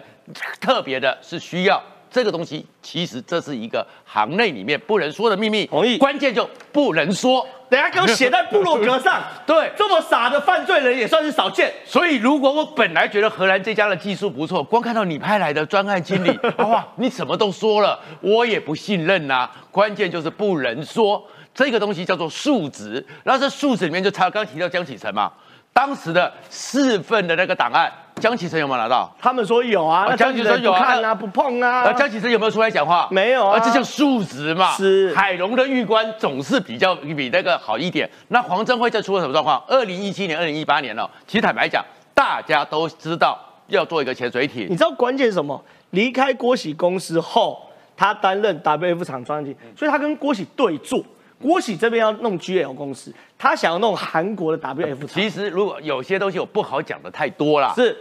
[0.62, 1.82] 特别的是需要
[2.14, 7.46] 这个东西其实这是一个行内里面不能说的秘密，同意关键就不能说。
[7.70, 9.20] 等下给我写在部落格上。
[9.48, 11.74] 对，这么傻的犯罪人也算是少见。
[11.84, 25.32] 所以如果我本来觉得荷兰这家的技术不错，光看到你派来的专案经理， 哇，你什么都说了，我也不信任呐、关键就是不能说这个东西叫做数值，然后这数值里面就差刚刚提到江启臣嘛，
[25.74, 29.12] 当时的四份的那个档案，江启臣有没有拿到？
[29.20, 31.84] 他们说有啊，那江启臣有看啊，不碰啊。
[31.86, 33.08] 那，江启臣有没有出来讲话？
[33.12, 34.72] 没有啊这叫数值嘛。
[34.74, 38.10] 是海龙的玉官总是比较比那个好一点。
[38.30, 39.62] 那黄镇辉这出了什么状况？
[39.68, 45.62] 二零一七年、二零一八年了，其实坦白讲，大家都知道要做一个潜水艇你，知道关键是什么？
[45.90, 47.62] 离开郭喜公司后，
[47.98, 51.04] 他担任 WF 厂专辑，所以他跟郭喜对坐。
[51.44, 55.08] 郭喜这边要弄 GL 公司，他想要弄韩国的 WF 厂。
[55.10, 57.98] 其实如果有些东西我不好讲的太多了，是，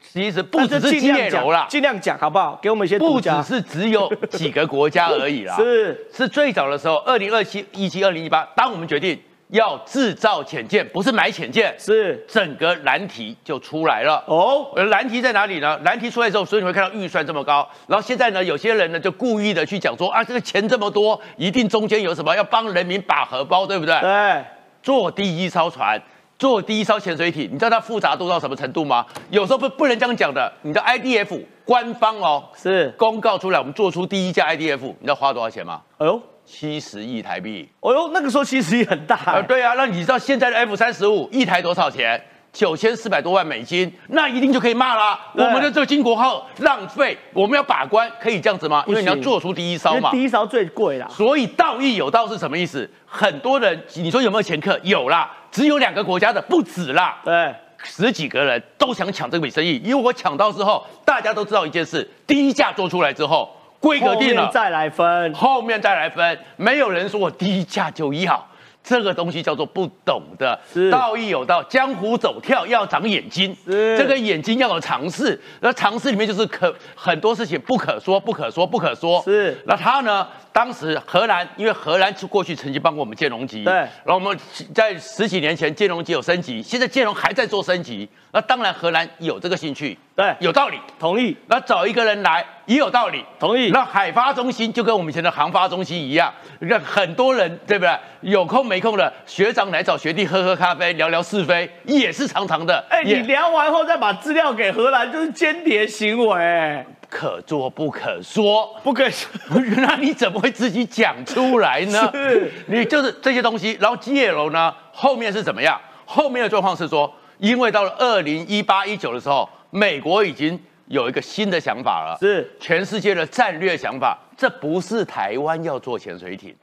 [0.00, 2.58] 其实不只是尽量讲尽量讲好不好？
[2.62, 3.30] 给我们一些不只。
[3.42, 5.54] 是只有几个国家而已啦。
[5.60, 14.22] 是是最早的时候，二零二七、一七、二零一八，当我们决定要制造潜舰，不是买潜舰，是整个蓝题就出来了。
[14.26, 15.78] 哦，而蓝题在哪里呢？
[15.84, 17.68] 蓝题出来之后，所以你会看到预算这么高。
[17.86, 23.98] 然后现在呢，有些人呢就故意的去讲说啊，这个钱这么多，一定中间有什么要帮人民把荷包，对不对？
[24.00, 24.44] 对，
[24.82, 26.00] 做第一艘船，
[26.38, 29.06] 做第一艘潜水艇，你知道它复杂度到什么程度吗？
[29.30, 30.52] 有时候不不能这样讲的。
[30.62, 32.92] 你的 IDF 官方哦是。
[32.98, 35.80] 公告出来，我们做出第一架 IDF，你知道花多少钱吗？
[35.98, 37.68] 哎呦，七十亿台币。
[37.80, 42.22] 哦呦，那个时候七十亿很大、啊，对啊，那你知道现在的 F 三十五一台多少钱？
[42.52, 45.20] 九千四百多万美金，那一定就可以骂啦。
[45.34, 48.82] 我对们的这个金国号浪费，我们要把关，可以这样子吗？
[48.86, 50.10] 因为你要做出第一艘嘛。
[50.10, 51.06] 第一艘最贵啦。
[51.10, 52.90] 所以道义有道是什么意思？
[53.04, 54.80] 很多人你说有没有前客？
[54.84, 59.76] 有啦，只有两个国家的不止啦，对，十几个人都想抢这笔生意。
[59.84, 63.54] 因为我抢到之后，大家都知道一件事：第一架做出来之后，
[63.86, 65.32] 规格定了，再来分。
[65.32, 68.44] 后面再来分，没有人说我第一价就要。
[68.82, 70.56] 这个东西叫做不懂的，
[70.92, 79.20] 道义有道，江湖走跳要长眼睛，是这个眼睛要有尝试，那尝试里面就是可很多事情不可说，不可说，不可说。
[79.24, 80.28] 是那他呢？
[80.52, 84.38] 当时荷兰，因为荷兰过去曾经帮过我们建龙级，对然后我们
[84.72, 90.78] 在十几年前建龙级有升级，现在建龙还在做升级，那当然荷兰有这个兴趣，对，有道理。
[90.98, 93.70] 同意，那找一个人来也有道理，同意。
[93.70, 97.98] 那海发中心就跟我们以前的航发中心一样，让很多人对不对？
[98.20, 102.84] 有空没空的学长来找学弟喝喝咖啡，聊聊是非，也是常常的。
[102.90, 108.76] 哎、你聊完后再把资料给荷兰，就是间谍行为，可做不可说。
[108.84, 109.12] 不可以。
[109.78, 112.10] 那你怎么会自己讲出来呢？
[112.12, 115.80] 是你就是这些东西，然后基业楼呢，后面是怎么样？
[116.04, 126.54] 后面的状况是说，因为到了二零一八一九的时候，美国已经有一个新的想法了，是全世界的战略想法，这不是台湾要做潜水艇，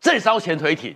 [0.00, 0.94] 这艘潜水艇，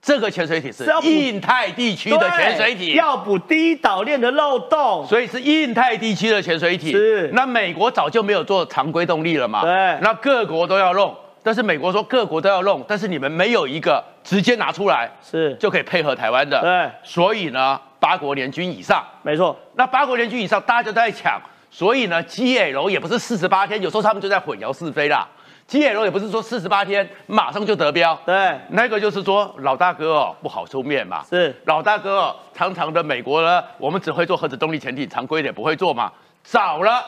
[0.00, 5.04] 这个潜水艇是印太地区的潜水艇，要补第一岛链的漏洞。
[5.06, 6.92] 所以是印太地区的潜水艇。
[6.92, 9.62] 是那美国早就没有做常规动力了嘛？
[9.62, 16.60] 对那各国都要弄，但是美国说各国都要弄，但是你们没有一个直接拿出来是，就可以配合台湾的。
[16.60, 25.26] 对，所以呢，八国联军以上，没错，那八国联军以上大家就在抢，所以呢，GL 也不是四十八天，有时候他们就在混淆是非啦。
[25.68, 31.54] GL 也不是说四十八天马上就得标，对，那个就是说老大哥哦不好出面嘛，是。
[31.66, 36.10] 老大哥哦，常常的美国呢，我们只会做核子动力潜艇，常规一点不会做嘛，
[36.42, 37.04] 找了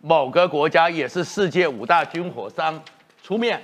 [0.00, 2.80] 某个国家也是世界五大军火商
[3.22, 3.60] 出面，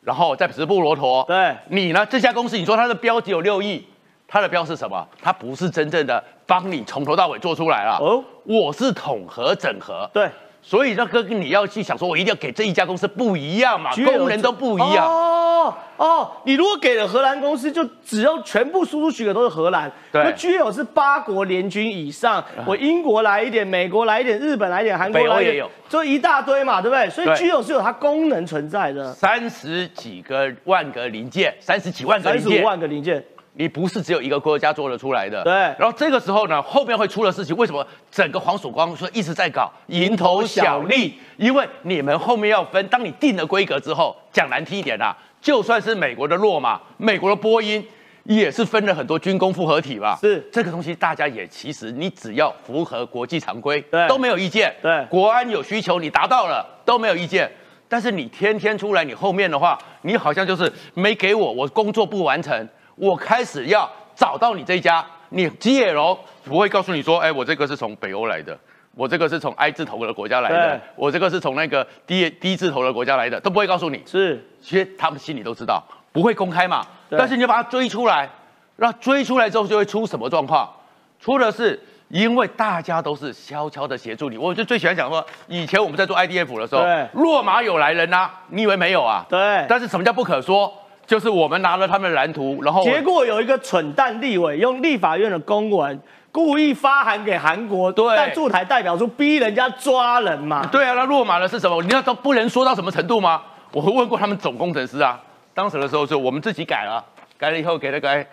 [0.00, 1.54] 然后在直布罗陀，对。
[1.68, 3.86] 你呢这家公司，你说它的标只有六亿，
[4.32, 5.06] 它的标是什么？
[5.20, 10.26] 它不是真正的帮你从头到尾做出来了，哦，我是统合整合，对，
[10.62, 15.06] 所以那个你要去想说，我一定要给这一家公司不一样嘛功能都不一样。
[15.06, 19.92] 哦哦，你如果给了荷兰公司，就只要全部输出许可都是荷兰。
[20.10, 20.24] 对。
[20.24, 27.08] 那 G 有是八国联军以上，我英国来一点，美国来一点，日本来一点，韩国来一点北欧也有，就一大堆嘛，对不对？
[27.10, 33.22] 所以对 G 有是有它功能存在的，三十几个万个零件，三十几万个三十五，万个零件，
[33.54, 35.42] 你不是只有一个国家做得出来的。
[35.44, 41.14] 对然后这个时候呢，后面会出的事情，为什么整个黄曙光说一直在搞蝇头小利？
[41.36, 47.84] 因为你们后面要分，当你定了规格之后，讲难听一点啦，就算是美国的洛马、美国的波音。
[48.24, 50.16] 也是分了很多军工复合体吧？
[50.20, 54.72] 是这个东西，大家也其实你只要符合国际常规，对都没有意见。
[54.80, 57.50] 对国安有需求，你达到了都没有意见。
[57.88, 62.68] 但是你天天出来，你后面的话，你好像就是没给我，我工作不完成，
[63.02, 68.56] 我开始要找到你这一家，你基野楼不会告诉你说，哎，我这个是从北欧来的，
[68.94, 74.04] 我这个是从 I 字头的国家来的，我这个是从那个 D D 字头的国家来的，都不会告诉你。
[74.06, 75.82] 是，其实他们心里都知道，
[76.12, 76.86] 不会公开嘛。
[77.10, 78.30] 但是你要把它追出来，
[78.76, 80.70] 那追出来之后就会出什么状况？
[81.18, 84.38] 出的是因为大家都是悄悄的协助你。
[84.38, 86.84] 我就最喜欢讲说，以前我们在做 IDF 的时候，
[87.20, 89.26] 落马有来人呐，你以为没有啊？
[89.28, 89.66] 对。
[89.68, 90.72] 但是什么叫不可说？
[91.06, 96.00] 就是我们拿了他们的蓝图，然后结果有一个蠢蛋立委用立法院的公文。
[96.34, 100.66] 故意发函给韩国，对，驻台代表处逼人家抓人嘛？
[100.72, 101.82] 对啊，那落马的是什么？
[101.82, 103.42] 你要都不能说到什么程度吗？
[103.70, 105.20] 我问过他们总工程师啊，
[105.52, 107.04] 当时的时候是我们自己改了，
[107.36, 108.24] 改了以后给那个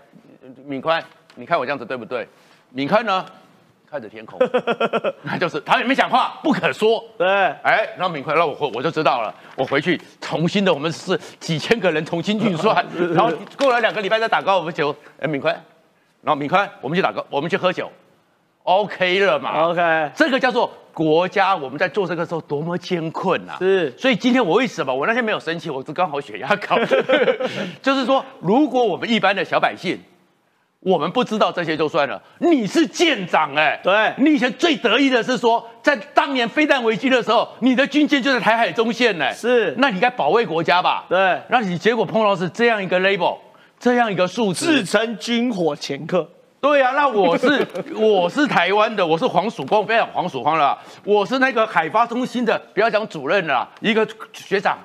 [0.65, 1.03] 敏宽，
[1.35, 2.25] 你看我这样子对不对？
[2.69, 3.25] 敏宽呢，
[3.89, 4.39] 看着天空，
[5.23, 7.03] 那就是他也没讲话，不可说。
[7.17, 7.27] 对，
[7.63, 12.85] 哎，然后敏宽，那我我就知道了，我回去重新的，我们是几千个人重新运算，
[13.15, 15.53] 然后过了两个礼拜再打高尔夫球，哎，敏宽。
[16.21, 17.89] 然后敏宽，我们去打高，我们去喝酒
[18.63, 23.53] ，OK 了嘛？OK，这个叫做国家，我们在做这个时候多么艰困呐！
[23.57, 25.69] 是，所以今天我为什么我那天没有生气？
[25.69, 26.75] 我是刚好血压高，
[27.81, 29.97] 就是说，如果我们一般的小百姓，
[30.81, 41.05] 我们不知道这些就算了，你是舰长哎，对，你以前最得意的是说，在当年飞弹危机的时候，你的军舰就在台海中线呢，是，那你该保卫国家吧？
[41.09, 43.37] 对，那你结果碰到是这样一个 label。
[43.81, 46.29] 这样一个数字，自称军火掮客。
[46.59, 47.65] 对啊，那我是
[47.95, 54.77] 我是台湾的，我是黄曙光，不要讲黄曙光了，我是那个海发中心的，不要讲主任了，一个学长，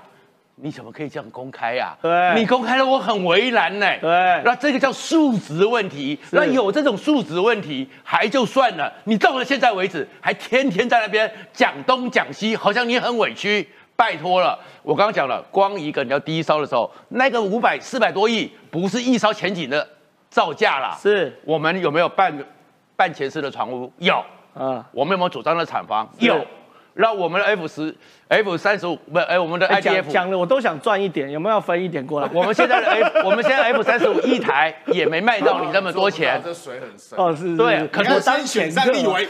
[0.65, 1.95] 你怎么可以这样公开呀？
[2.01, 3.87] 对，你公开了，我很为难呢。
[4.01, 4.09] 对，
[4.47, 6.19] 那这个叫数值问题。
[6.33, 13.69] 那有这种数值问题还就算了，你到了现在为止，还天天在那边讲东讲西，好像你很委屈。
[13.95, 19.87] 拜托了，我刚刚讲了，光一个你要第一烧的时候，那个五百四百多亿不是一烧前景的
[20.31, 22.35] 造价啦，是我们有没有办
[22.97, 23.93] 办前式的船屋？
[23.99, 24.15] 有
[24.55, 26.09] 啊，我们有没有主张的厂房？
[26.19, 26.43] 有。
[26.95, 27.95] 让我们的 F 十、
[28.29, 32.31] F 三十五不哎，我们的 IDF 讲的我都想赚一点，有没有要分一点过来？
[32.33, 36.41] 我们现在的 F， 我们现在 F 三十五一台也没卖到你那么多钱。
[36.45, 39.29] 这水很深哦，是对，可是先选战立委，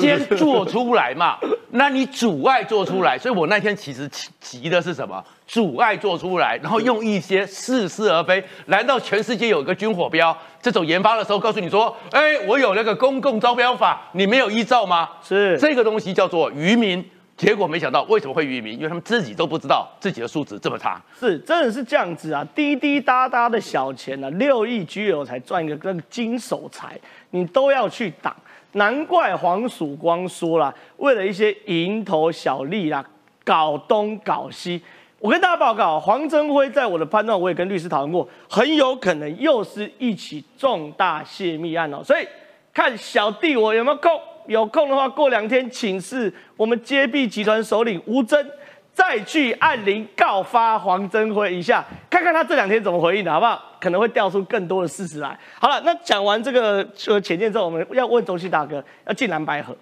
[0.00, 1.38] 先做出来嘛。
[1.70, 4.08] 那你阻碍做出来，所以我那天其实
[4.40, 5.22] 急的是什么？
[5.52, 8.42] 阻碍做出来，然后用一些似是而非。
[8.68, 10.34] 难道全世界有一个军火标？
[10.62, 15.06] 这种研发的时候告诉你说，哎，我有那个公共招标法，你没有依照吗？
[15.22, 17.04] 是这个东西叫做愚民。
[17.36, 18.72] 结果没想到为什么会愚民？
[18.76, 20.98] 因为他们自己都不知道自己的素质这么差。
[21.20, 22.42] 是，真的是这样子啊！
[22.54, 26.98] 滴滴答答的小钱呢，六亿居有才赚一个那个金手财，
[27.32, 28.34] 你都要去挡。
[28.72, 33.04] 难怪黄曙光说了，为了一些蝇头小利啦，
[33.44, 34.80] 搞东搞西。
[35.22, 42.02] 我跟大家报告，黄征辉在我的判断，我也跟律师讨论过，很有可能又是一起重大泄密案哦。
[42.02, 42.26] 所以
[42.74, 44.10] 看小弟我有没有空，
[44.48, 48.44] 有空的话过两天请示我们揭弊集团首领吴征，
[48.92, 53.62] 再去按铃告发黄征辉一下，看看他这两天怎么回应的，好不好？
[53.80, 55.38] 可能会调出更多的事实来。
[55.60, 59.72] 好了，那讲完这个呃浅见之后，我们要问周信大哥，要进蓝白河。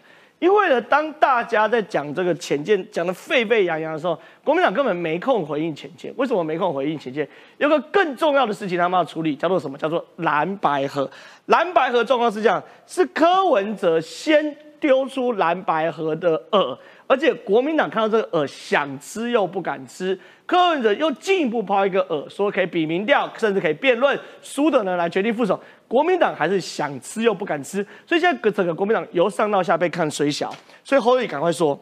[0.41, 6.13] 因为呢，当大家在讲这个浅见讲得沸沸扬扬的时候，国民党根本没空回应浅见。
[6.17, 7.29] 为什么没空回应浅见？
[7.59, 9.77] 有个更重要的事情他们要处理，叫做什么？
[9.77, 11.09] 叫做蓝白河。
[11.47, 16.77] 蓝白河状况是这样：是柯文哲先丢出蓝白河的饵，
[17.11, 20.17] 而且国民党看到这个饵想吃又不敢吃。
[20.47, 25.61] 柯文哲又进一步抛一个饵，说可以比民调，甚至可以辩论，输的呢来决定副手。
[25.89, 30.55] 国民党还是想吃又不敢吃，所以现在整个国民党由上到下被看水小，
[30.85, 31.77] 所以侯友赶快说，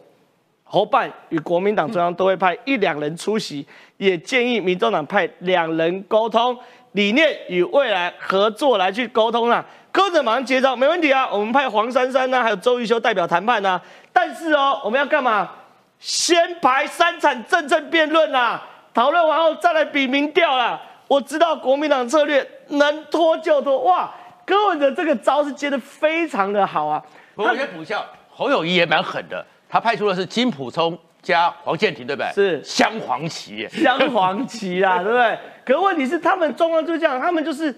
[0.65, 3.67] 侯办与国民党中央都会派一两人出席，
[3.99, 6.57] 也建议民众党派两人沟通
[6.93, 9.63] 理念与未来合作来去沟通啦。
[9.99, 13.81] 柯者马上接招，没问题啊，我们派黄珊珊呢，还有周玉修代表谈判呢。
[14.13, 15.51] 但是哦，我们要干嘛？
[15.99, 18.63] 先排三场政政辩论啦，
[18.95, 20.81] 讨论完后再来比民调啦。
[21.09, 24.09] 我知道国民党策略能拖就拖，哇！
[24.47, 27.03] 柯文哲这个招是接的非常的好啊。
[27.35, 32.31] 我先补一下，侯友谊也蛮狠的，他派出的是金普聪加黄建庭，对不对？
[32.33, 35.37] 是镶黄旗，镶黄旗啦， 对不对？
[35.65, 37.75] 可问题是他们状况就是这样，他们就是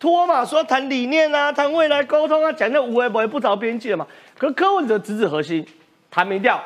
[0.00, 4.06] 拖嘛，说谈理念啊，谈未来沟通啊，讲那无为不为不着边际了嘛。
[4.38, 5.64] 可柯文哲直指核心，
[6.10, 6.58] 谈民调，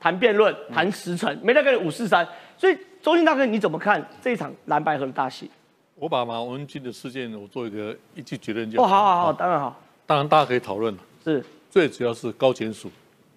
[0.00, 2.26] 谈辩论，谈时辰，没那个五四三。
[2.56, 5.50] 所以周信大哥你怎么看这一场蓝白河的大戏？
[5.96, 8.82] 我把马文君的事件，我做一个一句结论就。
[8.82, 9.78] 哦，好好好，当然好。
[10.06, 11.00] 当然，大家可以讨论了。
[11.22, 11.44] 是。
[11.70, 12.90] 最主要是高检署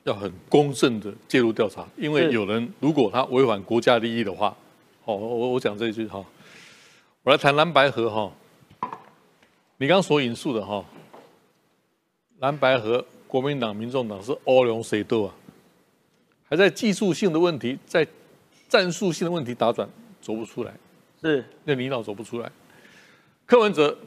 [0.06, 4.56] 要很公正的介入调查，因为有人如果他违反国家利益的话，
[5.04, 6.24] 哦，我我讲这一句哈，
[7.24, 8.32] 我来谈蓝白河哈。
[9.82, 10.86] 你刚刚所引述的哈，
[12.38, 15.34] 蓝白河国民党、民众党是欧龙谁斗啊？
[16.48, 18.06] 还在技术性的问题，在
[18.70, 19.90] 战术性的问题打转，
[20.22, 20.72] 走不出来。
[21.20, 22.52] 是，那领导走不出来。
[23.44, 23.98] 柯文哲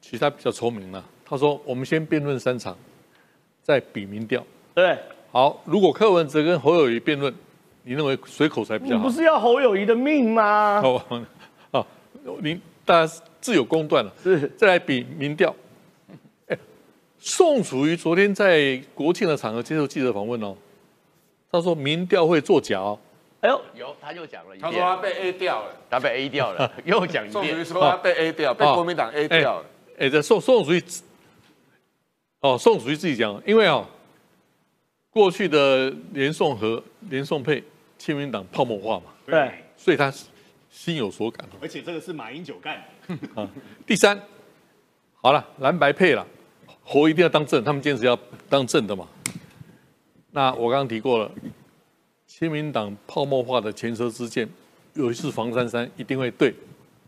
[0.00, 2.74] 其实他比较聪明了，他说我们先辩论三场，
[3.62, 4.42] 再比民调。
[4.72, 4.98] 对，
[5.30, 7.30] 好，如果柯文哲跟侯友谊辩论，
[7.82, 9.04] 你认为谁口才比较好？
[9.04, 10.80] 你不是要侯友谊的命吗？
[10.82, 11.26] 哦，
[11.72, 11.86] 哦，
[12.40, 13.14] 您大家
[13.44, 14.10] 自有公断了。
[14.22, 15.54] 是，再来比民调。
[16.46, 16.56] 哎，
[17.18, 20.56] 宋楚瑜昨天在国庆的场合接受记者访问哦，
[21.52, 22.98] 他说民调会作假哦。
[23.40, 27.32] 哎呦，有他又讲了一遍，他说他被 A 掉了，他被 A 掉了， 又讲一遍。
[27.32, 29.66] 宋楚瑜说他被 A 掉，被国民党 A 掉了。
[29.98, 30.82] 哎，这宋宋楚瑜，
[32.40, 33.86] 哦，宋楚瑜自己讲，因为哦，
[35.10, 37.62] 过去的连宋和连宋配，
[37.98, 40.10] 亲民党泡沫化嘛，对，所以他
[40.70, 41.46] 心有所感。
[41.60, 42.84] 而且这个是马英九干的。
[43.34, 43.48] 啊，
[43.86, 44.20] 第三，
[45.20, 46.26] 好了，蓝白配了，
[46.82, 49.06] 侯一定要当正，他们坚持要当正的嘛。
[50.30, 51.30] 那我刚刚提过了。
[52.26, 54.48] 亲民党泡沫化的前车之鉴，
[54.94, 56.52] 有一次黄珊珊一定会对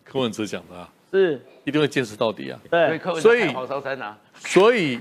[0.05, 2.61] 柯文哲讲的啊，是一定会坚持到底啊。
[2.71, 5.01] 对，所以黄珊珊啊，所以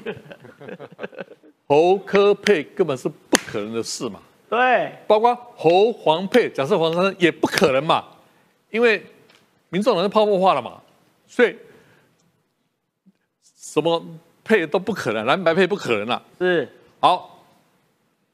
[1.68, 4.20] 侯柯配根本是不可能的事嘛。
[4.50, 8.04] 对，包括侯黄配，假设黄珊珊也不可能嘛，
[8.72, 9.06] 因为
[9.70, 10.82] 民众党是泡沫化了嘛，
[11.28, 11.56] 所以
[13.44, 14.06] 什么
[14.44, 16.24] 配都不可能，蓝白配不可能了。
[16.40, 16.70] 是，
[17.00, 17.32] 好。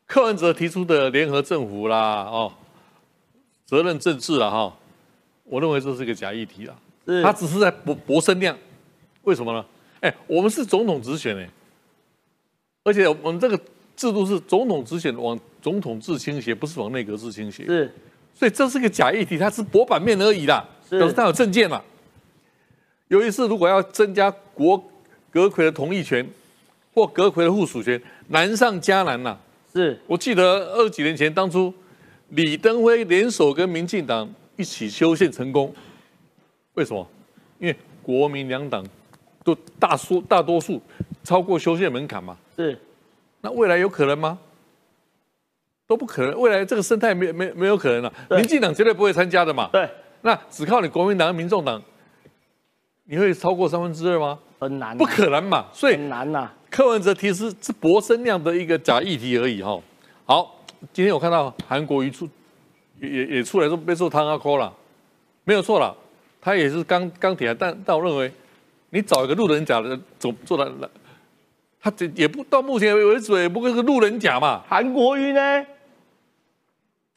[0.05, 2.51] 柯文哲提出的联合政府啦，哦，
[3.65, 4.77] 责任政治了哈，
[5.45, 6.75] 我认为这是一个假议题啦。
[7.23, 8.57] 他只是在博博声量，
[9.21, 9.65] 为什么呢？
[10.01, 11.49] 哎，我们是总统直选哎，
[12.83, 13.57] 而且我们这个
[13.95, 17.65] 制度是总统直选往总统制倾斜，不是往内阁制倾斜。
[17.65, 17.95] 是，
[18.35, 21.81] 所以这是个假议题，它是博版面而已啦，表示他有政见嘛。
[23.11, 24.81] 有一次如果要增加国
[25.29, 26.25] 阁魁的同意权
[26.93, 29.37] 或阁魁的附属权，难上加难呐。
[29.73, 30.43] 是我记得
[30.75, 31.73] 二几年前，当初
[32.29, 35.75] 李登辉联手跟民进党一起修宪成功，
[36.75, 37.05] 为什么？
[37.59, 38.81] 因为国民两党
[39.43, 40.81] 都大数大多数
[41.21, 42.37] 超过修宪门槛嘛。
[42.55, 42.79] 是，
[43.41, 44.39] 那未来有可能吗？
[45.85, 48.13] 都不可能，未来这个生态没没没有可能了。
[48.29, 49.69] 民进党绝对不会参加的嘛。
[49.73, 49.89] 对，
[50.21, 51.81] 那只靠你国民党、民众党，
[53.11, 54.39] 你会超过三分之二吗？
[54.57, 55.65] 很难，不可能嘛。
[55.73, 56.49] 所以很难呐。
[56.69, 59.77] 柯文哲提示是博声量的一个假议题而已哈。
[60.23, 62.25] 好，今天我看到韩国瑜出
[63.01, 64.73] 也也也出来说被说汤阿科了，
[65.43, 65.93] 没有错了，
[66.39, 68.31] 他也是钢钢铁，但但我认为
[68.91, 70.89] 你找一个路人甲的总做的，
[71.81, 74.63] 他这也不到目前为止也不过是路人甲嘛。
[74.69, 75.65] 韩国瑜呢，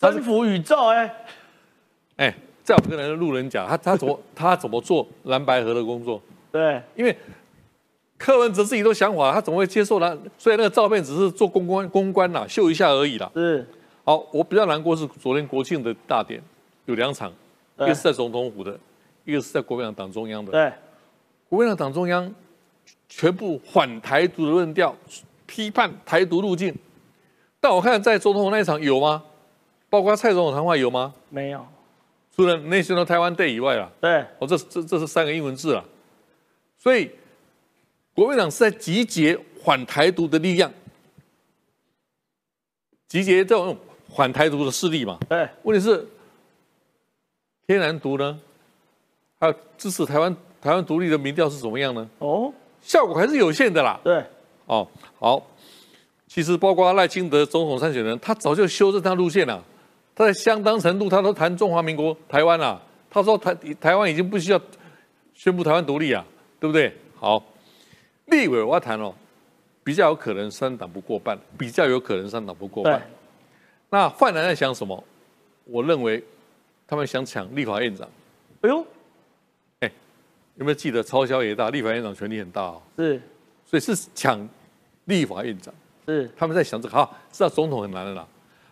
[0.01, 1.15] 征服宇宙哎，
[2.17, 2.35] 哎，
[2.65, 6.21] 在我跟人的路人讲，他他怎么 他怎么做蓝白河的工作？
[6.51, 7.17] 对，因为。
[8.17, 10.17] 柯文哲自己都想法，他怎么会接受呢？
[10.39, 13.31] 所以那个照片只是做公关公关啦，秀一下而已啦。
[13.35, 13.67] 是，
[14.05, 16.41] 好，我比较难过是昨天国庆的大典
[16.87, 17.31] 有两场，
[17.77, 18.79] 一个是在总统府的，
[19.25, 20.53] 一个是在国民党党中央的。
[20.53, 20.73] 对，
[21.49, 22.33] 国民党党中央
[23.09, 24.95] 全部反台独的论调，
[25.45, 26.75] 批判台独路径。
[27.61, 29.23] 但我看在总统府那一场有吗？
[29.91, 31.13] 包括蔡总统谈话有吗？
[31.29, 31.67] 没有，
[32.35, 33.91] 除了 National Taiwan Day 以外啦。
[34.01, 35.85] 对，哦，这这这是三个英文字啊，
[36.79, 37.11] 所以。
[38.17, 40.73] 国民党是在集结反台独的力量，
[43.09, 43.77] 集结这种
[44.15, 45.19] 反台独的势力嘛？
[45.29, 45.49] 对。
[45.65, 46.07] 问题是，
[47.67, 48.39] 天然独呢？
[49.41, 52.09] 还有支持台湾台湾独立的民调是怎么样呢？
[52.21, 53.99] 哦，效果还是有限的啦。
[54.05, 54.25] 对。
[54.67, 55.45] 哦，好。
[56.29, 59.61] 其实包括赖清德总统参选人，他早就修正他路线了。
[60.15, 62.81] 他在相当程度，他都谈中华民国台湾了。
[63.11, 64.61] 他说台台湾已经不需要
[65.35, 66.25] 宣布台湾独立啊，
[66.61, 66.95] 对不对？
[67.17, 67.43] 好。
[68.27, 69.15] 立委我要谈哦，
[69.83, 73.07] 比较有可能三党不过半，比较有可能三党不过半。
[73.91, 75.05] 那泛蓝在想什么？
[75.65, 76.25] 我认为
[76.87, 78.09] 他们想抢立法院长。
[78.63, 78.87] 哎呦，
[79.81, 79.93] 哎，
[80.55, 82.83] 有没有记得超销也大，立法院长权力很大哦。
[82.97, 83.21] 是，
[83.67, 84.49] 所以是抢
[85.05, 85.73] 立法院长。
[86.07, 86.97] 是，他们在想这个。
[86.97, 88.27] 好，知道总统很难的啦。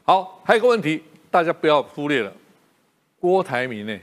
[0.05, 1.03] 好，还有一个问题，
[1.33, 2.30] 大家不要忽略了。
[3.18, 3.99] 郭台铭呢，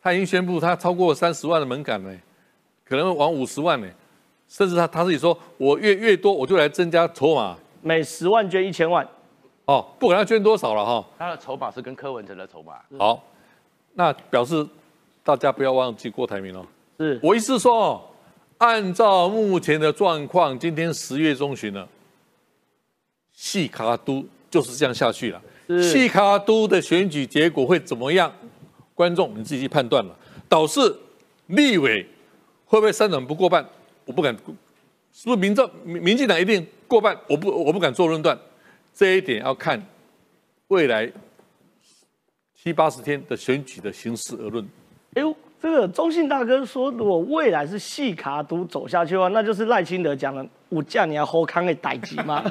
[0.00, 2.16] 他已经宣布他超过三十万的门槛呢，
[2.84, 3.88] 可能往五十万呢。
[4.46, 9.04] 甚至他他自己说，我越越多我就来增加筹码，每十万捐一千万，
[9.64, 11.04] 哦，不管他捐多少了哈。
[11.18, 12.74] 他的筹码是跟柯文哲的筹码。
[12.98, 13.24] 好，
[13.94, 14.64] 那表示
[15.24, 16.64] 大家不要忘记郭台铭哦。
[17.00, 18.02] 是我意思说哦，
[18.58, 21.88] 按照目前的状况，今天十月中旬了，
[23.32, 25.42] 细卡都就是这样下去了。
[25.82, 28.32] 细卡都的选举结果会怎么样？
[28.94, 30.16] 观众你自己去判断了。
[30.48, 30.94] 导致
[31.46, 32.06] 立委
[32.66, 33.66] 会不会三党不过半？
[34.04, 34.32] 我不敢，
[35.12, 37.18] 是不是民政民民进党一定过半？
[37.28, 38.38] 我不我不敢做论断，
[38.94, 39.84] 这一点要看
[40.68, 41.10] 未来
[42.54, 44.64] 七八十天的选举的形势而论。
[45.14, 45.34] 哎呦，
[45.64, 52.44] 这个中信大哥说，如果未来是细卡都走下去的话， 那就是赖清德讲了，我叫你要后康的代级吗？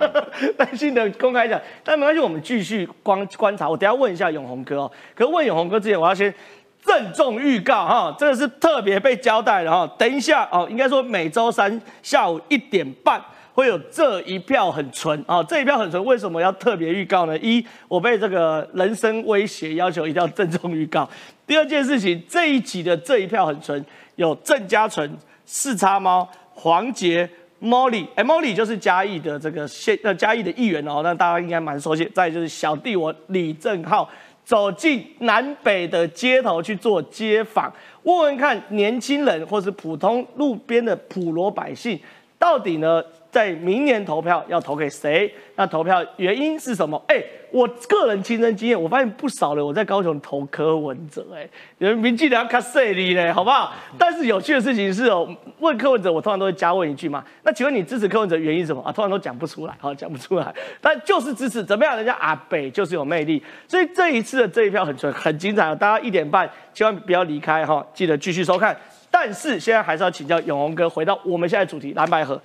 [0.58, 3.66] 赖清德公开讲，但没关系，我们继续观观察。
[3.66, 4.92] 我等下问一下永红哥哦。
[5.14, 6.32] 可是问永红哥之前，我要先
[6.82, 9.90] 郑重预告哈，这个是特别被交代的哈。
[9.96, 13.18] 等一下哦，应该说每周三下午一点半。
[13.58, 15.42] 会有这一票很纯啊！
[15.42, 17.36] 这一票很纯，为什么要特别预告呢？
[17.38, 21.10] 一，我被这个人身威胁要求一定要郑重预告。
[21.44, 23.84] 第二件事情，这一集的这一票很纯，
[24.14, 25.12] 有郑家纯、
[25.44, 27.28] 四叉猫、黄杰、
[27.60, 32.08] Molly，哎，Molly 就是嘉义的这个县呃嘉义的议员哦，那大家应该蛮熟悉。
[32.14, 34.08] 再就是小弟我李正浩
[34.44, 37.72] 走进南北的街头去做街访，
[38.04, 41.98] 问问看年轻人或是普通路边的普罗百姓，
[42.38, 43.02] 到底呢？
[43.30, 45.32] 在明年投票要投给谁？
[45.54, 47.02] 那投票原因是什么？
[47.08, 51.48] 哎，我个人亲身经验，我发现不少人我在高雄投柯文哲，哎，
[51.78, 53.72] 有人民进党卡塞里嘞，好不好？
[53.98, 57.22] 但是有趣的事情是哦，问柯文哲，我通常都会加问一句嘛。
[57.42, 58.90] 那请问你支持柯文哲原因什么啊？
[58.90, 61.96] 通常都讲不出来，好讲不出来，但就是支持，怎么样？
[61.96, 68.74] 人家阿北就是有魅力，所以这一次的这一票很纯很精彩，大家一点半千万不要离开哈，记得继续收看。
[69.10, 72.40] 但是现在还是要请教永宏哥，回到我们现在主题蓝白河。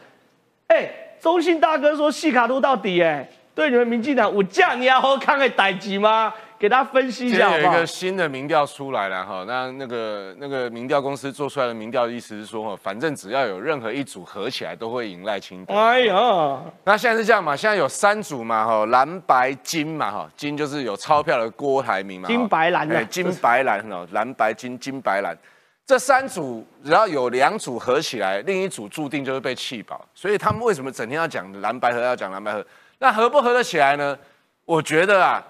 [0.67, 0.89] 哎，
[1.19, 6.33] 中信大哥说细卡都到底哎，对你们民进党，我叫你要好看的代级吗？
[6.59, 15.75] 给大家分析一下好有一个新的民调出来了哈，那那个那个民调公司做出来的民调的意思是说哈，反正只要有任何一组合起来都会赢赖清德。
[15.75, 17.53] 哎呀，那现在是这样嘛？
[17.53, 25.37] 现在有三组嘛哈，蓝白金嘛哈，金就是有钞票的郭台铭嘛，金白蓝的，金白蓝哦，蓝白金金白蓝。
[25.85, 30.03] 这三组只要有两组合起来，另一组注定就是被气饱。
[30.13, 32.65] 所以他们为什么整天要讲蓝白合，要讲蓝白合？
[32.99, 34.17] 那合不合得起来呢？
[34.65, 35.43] 我觉得啊，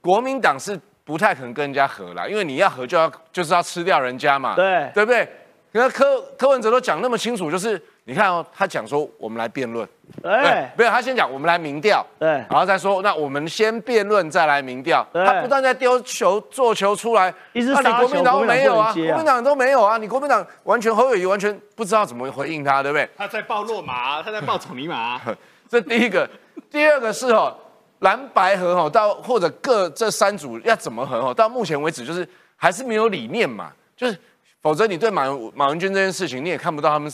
[0.00, 5.28] 国民党是不太可能跟人家合啦，因为你要合就要就是要吃掉人家嘛，对对不对？
[5.72, 7.80] 那柯柯文哲都讲那么清楚，就是
[8.10, 9.88] 你看哦，他讲说我们来辩论。
[10.24, 15.06] 哎，没有，他先讲我们来民调，对，然后再说，那我们先辩论再来民调。
[15.12, 18.92] 他不断在丢球做球出来，那你国民党没有啊？
[18.92, 19.96] 国民党都没有啊？
[19.96, 23.08] 你国民党完全侯友谊完全不知道怎么回应他，对不对？
[23.16, 25.20] 他在报落马，他在报草泥马。
[25.70, 26.28] 这第一个，
[26.68, 27.56] 第二个是哦，
[28.00, 31.32] 蓝白合哦，到或者各这三组要怎么合哦？
[31.32, 34.18] 到目前为止就是还是没有理念嘛，就是
[34.60, 37.08] 否则你对马马文君这件事情你也看不到他们。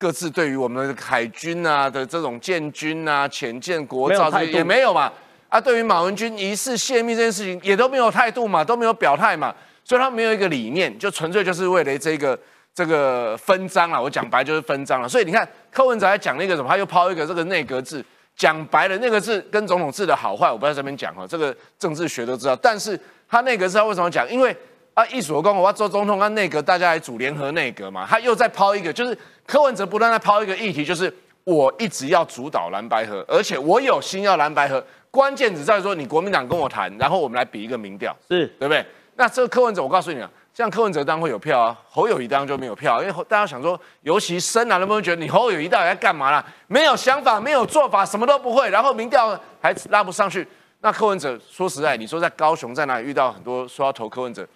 [0.00, 5.12] 各自对于我们的海军啊的这种建军啊、潜舰国造这些也没有嘛
[5.50, 12.38] 啊，对于马文君疑似泄密这件事情也都没有态度嘛，都没有表态嘛，所以他没有一个理念，就纯粹就是为了这个
[12.74, 14.02] 这个分赃了。
[14.02, 15.06] 我讲白就是分赃了。
[15.06, 18.02] 所以你看柯文哲还讲那个什么，他又抛一个这个内阁制，
[18.34, 22.56] 讲白了那个字跟总统制的好坏，我不在这边讲哈，这个政治学都知道。
[22.56, 22.98] 但是
[23.28, 24.26] 他内阁制他为什么讲？
[24.30, 24.56] 因为
[24.94, 28.06] 啊，一所公我要做总统，跟内阁大家来组联合内阁嘛。
[28.08, 29.16] 他又再抛一个，就是
[29.50, 34.80] 柯文哲不断在抛一个议题，就是我一直要主导蓝白河，而且我有心要蓝白河。
[35.10, 38.86] 关键只在说你国民党跟我谈，然后我们来比一个民调，是对不对？
[39.16, 46.46] 那这个柯文哲，我告诉你啊，像柯文哲当然会有票啊，侯友谊当然就没有票，因为大家想说，尤其深蓝的朋友觉得你侯友谊到底在干嘛啦？
[46.68, 50.46] 没有想法，没有做法，什么都不会，然后民调还拉不上去。
[50.80, 54.46] 那柯文哲说实在，你说在高雄在哪里遇到很多说要投柯文哲？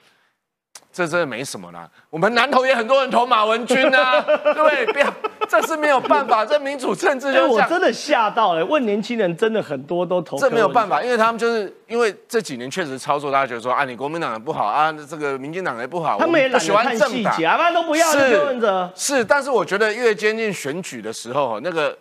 [0.95, 4.87] 这真的没什么啦，我们南投也很多人投马文君呐， 对不对？
[4.93, 5.13] 不要，
[5.49, 10.39] 这是没有办法，这民主政治就是我真的吓到了，问年轻人真的很多都投。
[10.39, 18.89] 这没有办法，因为他们就是因为这几年确实操作，大家觉得说啊，你国民党也不好啊，这个民进党也不好，他们也不喜欢政党，啊，不然都不要柯文哲。
[18.95, 21.99] 是，但是我觉得越接近选举的时候，那个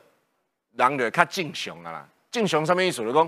[0.75, 3.27] 狼的他敬雄啊啦，敬雄上面一手的功。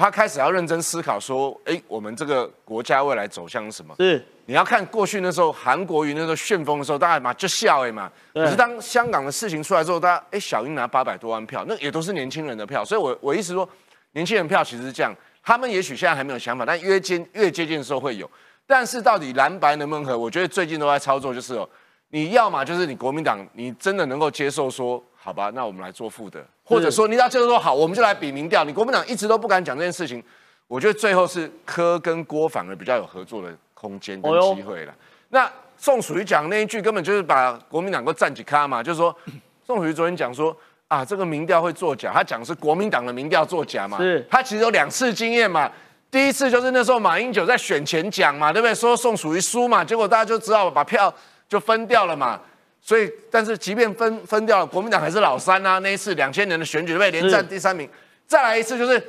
[0.00, 3.92] 他开始要认真思考，说：“哎，我们这个国家未来走向是什么？
[3.98, 8.10] 是你要看过去那时候韩国瑜那时候旋风的时候，大家嘛就笑哎嘛。
[8.32, 12.82] 可是当香港的事情出来之后，大家哎小英拿八百多万票，那也都是年轻人的票。
[12.82, 13.68] 所以，我我意思说，
[14.12, 15.14] 年轻人票其实是这样。
[15.42, 18.28] 他们也许现在还没有想法，但越接越接近的时候会有。
[18.66, 20.16] 但是到底蓝白能不能合？
[20.16, 21.68] 我觉得最近都在操作，就是哦，
[22.08, 28.64] 你要嘛就是你国民党，你真的能够接受说。”好吧，那我们来做负的，或者说你要接受说好，我们就来比民调。
[28.64, 30.24] 你国民党一直都不敢讲这件事情，
[30.66, 34.92] 我觉得最后是柯跟郭反而比较有合作的空间跟机会了。
[35.28, 39.16] 那宋楚瑜讲那一句根本就是把国民党给站起咖嘛，就是说
[39.64, 40.56] 宋楚瑜昨天讲说
[40.88, 45.70] 啊，这个民调会作假，他讲是国民党的民调作假嘛，是他其实有两次经验嘛，
[46.10, 48.74] 第一次就是那时候马英九在选前讲嘛，对不对？
[48.74, 51.14] 说宋楚瑜输嘛，结果大家就知道把票
[51.48, 52.40] 就分掉了嘛。
[52.80, 55.78] 所以，但是即便分分掉了，国民党还是老三啊。
[55.80, 57.20] 那一次两千年的选举，对不对？
[57.20, 57.88] 连战第三名。
[58.26, 59.00] 再来一次就是。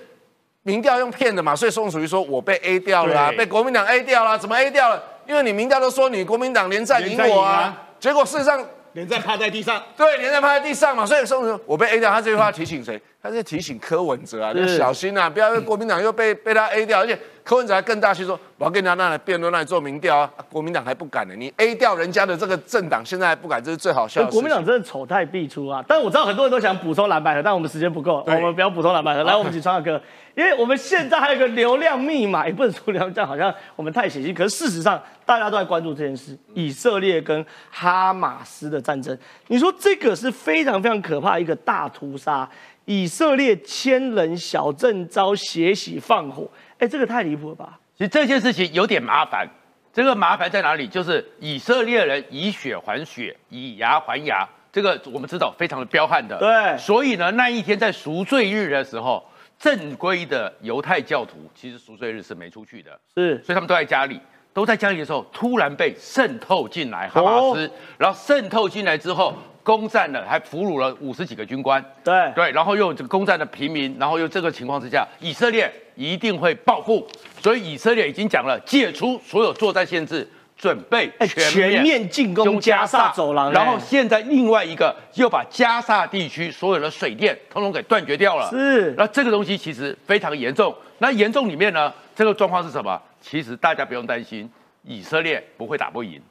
[0.70, 5.02] 民调用骗的嘛，所以宋楚瑜说我被 A 掉了、啊，被国民党 A 掉了，怎么 A 掉了？
[5.26, 8.64] 因为你民调都说你国民党连战赢我啊啊，结果事实上
[8.94, 13.02] 连战趴在地上，对，连在趴在地上嘛，所以宋楚瑜我被 A 掉，他这句话提醒谁？
[13.22, 24.26] 他是提醒柯文哲啊，你要小心啊，不要国民党又被被他 A 掉，而且柯文哲还更大气说，我要跟人家那来辩论，那里做民调啊，国民党还不敢呢，你 A 掉人家的这个政党，现在还不敢，这是最好笑。
[24.28, 25.84] 国民党真的丑态必出啊！
[25.86, 29.24] 但我知道很多人都想补充蓝白河，但我们时间不够，我们不要补充蓝白河。
[29.24, 30.02] 来， 我们请川哥，
[30.36, 34.34] 因为我们现在还有一个流量密码，也不能说流量，这样好像我们太血腥。
[34.34, 39.18] 可是事实上，大家都在关注这件事：以色列跟哈马斯的战争。
[39.48, 42.50] 你说这个是非常非常可怕一个大屠杀，
[42.86, 47.80] 以色列千人小镇遭血洗放火，哎，这个太离谱了吧？
[47.98, 49.46] 其实这件事情有点麻烦，
[49.92, 50.88] 这个麻烦在哪里？
[50.88, 56.38] 就是以色列人以血还血，以牙还牙，这个我们知道非常的彪悍的。
[56.40, 59.22] 对所以呢，那一天在赎罪日的时候，
[59.60, 63.44] 正规的犹太教徒其实赎罪日是没出去的，是。
[63.44, 64.20] 所以他们都在家里。
[64.52, 69.32] 都在家里的时候，突然被渗透进来哈马斯，然后渗透进来之后，
[69.64, 71.82] 攻占了，还俘虏了五十几个军官。
[72.04, 72.32] 对。
[72.36, 77.08] 对，然后又这个攻占了平民，然后又这个情况之下，以色列一定会报复，
[77.42, 80.28] 所以以色列已经讲了，解除所有作战限制，
[80.60, 88.50] 准备哎全全面进攻加萨走廊然后哎现在另外一个又把加萨地区所有的水电通通给断绝掉了。
[88.50, 90.76] 是那这个东西其实非常严重。
[90.98, 93.02] 那严重里面呢，这个状况是什么？
[93.22, 94.50] 其实大家不用担心，
[94.84, 96.22] 以色列不会打不赢。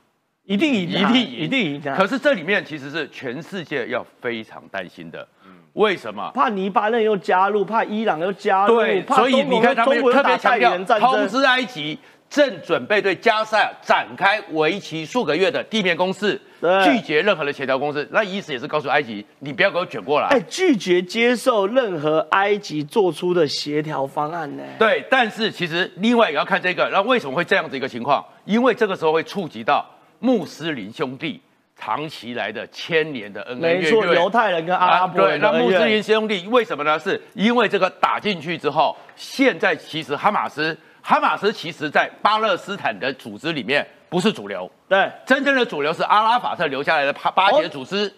[0.45, 1.97] 一定赢啊，一定赢一定赢啊！
[1.97, 5.27] 可是这里面其实是全世界要非常担心的。
[5.75, 6.31] 为什么？
[6.35, 10.77] 怕黎巴嫩又加入，怕伊朗又加入，对，所以你看他们特别强调。
[10.99, 11.99] 通知埃及
[12.31, 16.41] 正准备对加沙展开为期数个月的地面攻势，
[16.85, 18.07] 拒绝任何的协调攻势。
[18.11, 20.29] 那意思也是告诉埃及，你不要给我卷过来。
[20.29, 24.63] 哎，拒绝接受任何埃及做出的协调方案呢？
[24.79, 28.25] 对，但是其实另外也要看这个，那为什么会这样子一个情况？
[28.45, 29.85] 因为这个时候会触及到
[30.19, 31.41] 穆斯林兄弟
[31.77, 34.23] 长期来的千年的恩恩没错，怨怨。
[34.23, 36.99] 犹太人跟阿拉伯，人那穆斯林兄弟为什么呢？
[36.99, 40.77] 是因为这个打进去之后，现在其实哈马斯，
[41.09, 48.15] 哈马斯其实在巴勒斯坦的组织里面不是主流，对，真正的主流是阿拉法特留下来的巴巴结组织。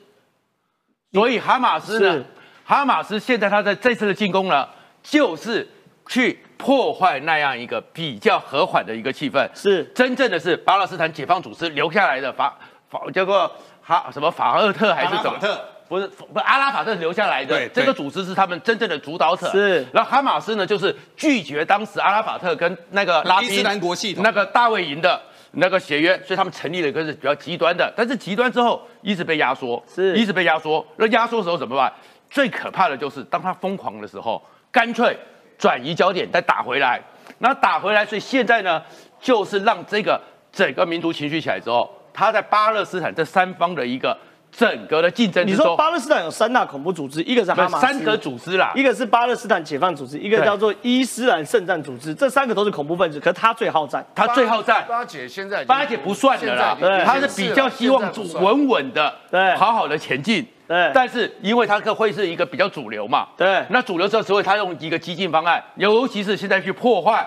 [1.12, 2.24] 所以哈马斯呢，
[2.64, 4.68] 哈马斯现在他在这次的进攻呢，
[5.04, 5.68] 就是
[6.08, 9.48] 去破坏那样一个比较和缓的一个气氛。
[9.54, 13.48] 是真正的是巴勒斯坦解放组织留下来的法法叫做
[13.80, 15.38] 哈什么法厄特还是什么？
[15.38, 19.50] 特不是不阿拉法特留下来的对这个组织是他们真正的主导者。
[19.50, 25.20] 是然后哈马斯呢，就是拒绝当时阿拉法特跟那个伊斯兰国系统那个大卫营的
[25.54, 30.86] 那个协约，所以他们成立了一个是比较极端的，但是极端之后一直被压缩，是一直被压缩。
[30.94, 31.92] 那压缩的时候怎么办？
[32.30, 35.18] 最可怕的就是当他疯狂的时候，干脆
[35.58, 37.02] 转移焦点再打回来。
[37.38, 38.80] 那打回来，所以现在呢，
[39.20, 40.20] 就是让这个
[40.52, 44.16] 整个民族情绪起来之后，他在巴勒斯坦这三方的一个
[44.50, 54.04] 整个的竞争你说巴勒斯坦有三大恐怖组织，一个是哈马斯，三个组织啦，一个是巴勒斯坦解放组织，一个叫做伊斯兰圣战组织，这三个都是恐怖分子，可是他最好战。
[54.14, 54.84] 他最好战。
[54.88, 58.02] 巴姐现在巴姐不算的啦他是比较希望
[58.40, 59.54] 稳稳的，对。
[59.54, 60.46] 好好的前进。
[60.66, 60.90] 对。
[60.92, 63.64] 但是因为它可会是一个比较主流嘛，对。
[63.70, 67.26] 那主流之后，所以他用一个激进方案，尤其是现在去破坏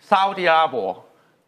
[0.00, 1.04] 沙特阿拉伯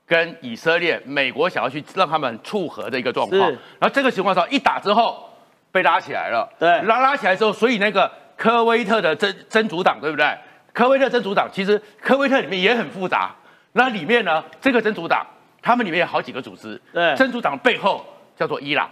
[0.07, 3.41] 跟以色列，美国想要去让他们促和的一个状况。
[3.41, 5.29] 然后这个情况下一打之后
[5.73, 10.33] 被拉起来了，对拉拉起来之后，所以那个科威特的真真主党，对不对？
[10.73, 13.35] 科威特真主党其实科威特里面也很复杂，
[13.73, 15.27] 那里面呢，这个真主党
[15.61, 18.05] 他们里面有好几个组织，对真主党背后
[18.37, 18.89] 叫做伊朗。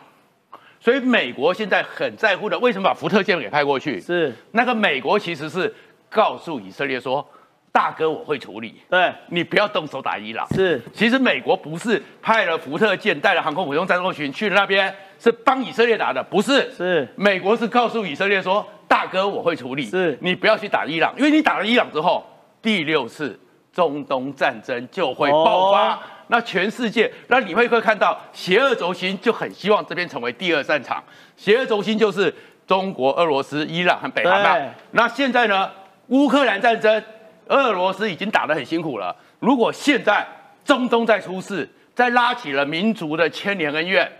[0.80, 4.00] 所以美国现在很在乎的，为什么把福特舰给派过去？
[4.00, 5.74] 是那个美国其实是
[6.10, 7.26] 告诉以色列说，
[7.74, 10.46] 大哥我会处理，对，你不要动手打伊朗。
[10.54, 10.80] 是。
[10.92, 16.70] 其实美国不是派了福特舰，带了航空普通战斗群去了那边，是帮以色列打的，不是。
[16.70, 17.08] 是。
[17.16, 20.16] 美国是告诉以色列说，大哥我会处理，是。
[20.22, 22.24] 你不要去打伊朗，因为你打了伊朗之后，
[22.62, 23.36] 第六次
[23.72, 25.94] 中东战争就会爆发。
[25.94, 25.98] 哦。
[26.28, 31.02] 那全世界，那你会会看到邪恶轴心就很希望这边成为第二战场，
[31.36, 32.32] 邪恶轴心就是
[32.68, 34.70] 中国、俄罗斯、伊朗和北韩嘛。
[34.92, 35.68] 那现在呢，
[36.06, 37.02] 乌克兰战争，
[37.48, 39.14] 俄罗斯已经打得很辛苦了。
[39.38, 40.26] 如果现在
[40.64, 44.10] 中东再出事，再拉起了民族的千年恩怨，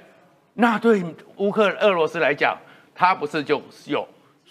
[0.55, 1.03] 那对
[1.37, 2.57] 乌克俄罗斯来讲，
[2.95, 4.07] 他不是就有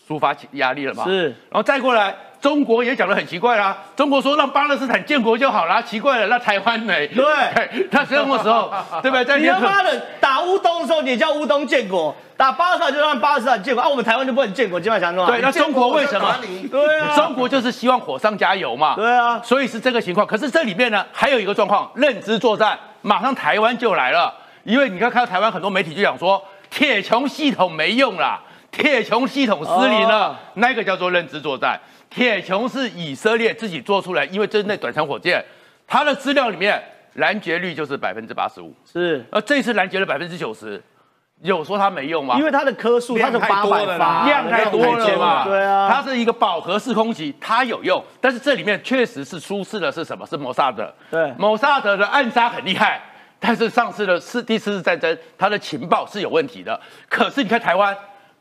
[0.08, 1.06] 抒发压力了吗？
[1.06, 6.94] 是然后再过来，中国也讲得很奇怪啦，中国说让巴勒斯坦建国就好啦，奇怪了，那台湾呢？
[7.08, 8.70] 对， 那什么时候？
[9.02, 9.24] 对不对？
[9.24, 15.26] 在你他妈的打乌东的时候，你叫乌东建国；打巴勒斯坦就让巴勒斯坦建国，啊，我们台湾就不能建国，今晚想说。
[15.26, 16.36] 对，那中国为什么？
[16.70, 18.96] 对啊，中国就是希望火上加油嘛。
[18.98, 20.28] 对啊，所以是这个情况。
[20.28, 24.34] 可是这里面呢，还有一个状况，认知作战，马上台湾就来了。
[24.66, 31.80] 因为你看，看到台湾很多媒体就讲说，铁穹系统没用啦，铁穹系统失灵了，那个叫做认知作战。
[32.14, 35.44] 铁穹是以色列自己做出来，因为这是那短程火箭，
[35.88, 36.82] 它的资料里面
[37.16, 40.82] 拦截率就是百分之八十五，是，而这次拦截了百分之九十，
[41.42, 42.36] 有说它没用吗？
[42.38, 50.26] 因为它的颗数，它的八百发，量太多了嘛，对啊，它是一个饱和式空袭，它有用，但是这里面确实是出事的是什么？
[50.28, 53.02] 是摩萨德，对，摩萨德的暗杀很厉害。
[53.46, 56.80] 但是上次的四第四次战争，它的情报是有问题的。
[57.10, 57.94] 可是你看台湾，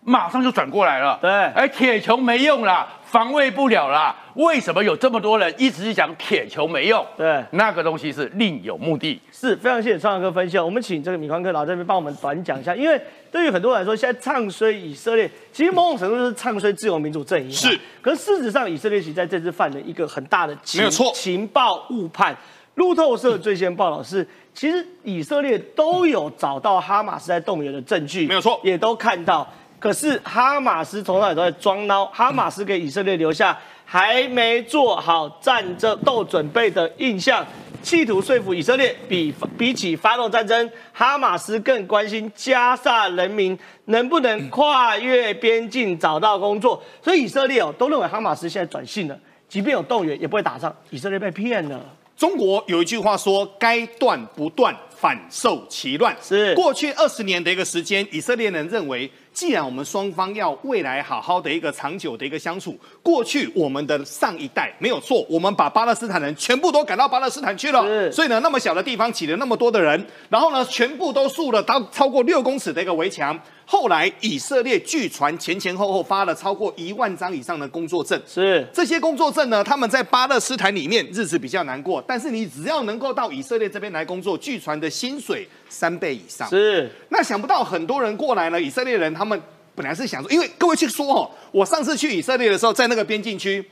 [0.05, 1.19] 马上就转过来了。
[1.21, 4.17] 对，而铁穹没用了，防卫不了啦。
[4.37, 7.07] 为什么有这么多人一直讲铁球没用？
[7.15, 9.21] 对，那个东西是另有目的。
[9.31, 10.59] 是非常谢谢创阳哥分析。
[10.59, 12.99] 我们请这个米宽哥老这边帮我们短讲一下，因为
[13.31, 17.53] 对于很多人来说，现在唱衰以色列，其实某种程度是唱衰自由民主阵营。
[17.53, 22.35] 是，可是事实上，以色列其实在这次犯了一个很大的没有错情报误判。
[22.77, 29.47] 路透社最先报道是，其实以色列都有找到哈马斯在动员的证据，没有错，也都看到。
[29.83, 37.45] 可是哈马斯从来都在装孬，哈马斯给以色列留下还没做好战争斗准备的印象，
[37.83, 46.81] 企图说服以色列比比起发动战争，哈马斯更关心加萨人民能不能跨越边境找到工作。
[47.03, 49.19] 所以以色列哦都认为哈马斯现在转性了，
[49.49, 51.85] 即便有动员也不会打仗，以色列被骗了。
[52.17, 73.39] 中国有一句话说：“该断不断，反受其乱。”是过去二十年的一个时间，以色列人认为，既然我们双方要未来好好的一个长久的一个相处，过去我们的上一代没有错，我们把巴勒斯坦人全部都赶到巴勒斯坦去了，所以呢，那么小的地方挤了那么多的人，然后呢，全部都竖了到超过六公尺的一个围墙。
[73.73, 86.47] 后来以色列据传前前后后发了超过一万张以上的工作证，是这些工作证呢，他们在巴勒斯坦里面日子比较难过，但是你只要能够到以色列这边来工作，据传的薪水三倍以上。
[86.51, 89.41] 是那想不到很多人过来了，以色列人他们
[89.75, 93.67] 本来是想说，因为各位去说哦，我上次去以色列的时候，在那个边境区，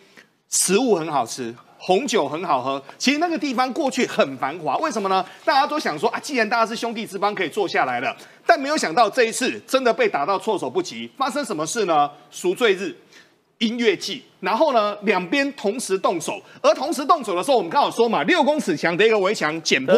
[0.48, 1.54] 食物很好吃。
[1.82, 5.24] 红酒很好喝，其实那个地方过去很繁华，为什么呢？
[5.46, 8.14] 大家都想说啊，既然大家是兄弟之邦，可以坐下来了。
[8.50, 11.08] 但没有想到这一次真的被打到措手不及。
[11.16, 12.10] 发生什么事呢？
[12.32, 12.92] 赎罪日，
[13.58, 16.32] 音乐季，然后呢，两边同时动手。
[16.60, 19.94] 而同时动手的时候，我们刚好说嘛，六公尺墙的一个围墙剪破，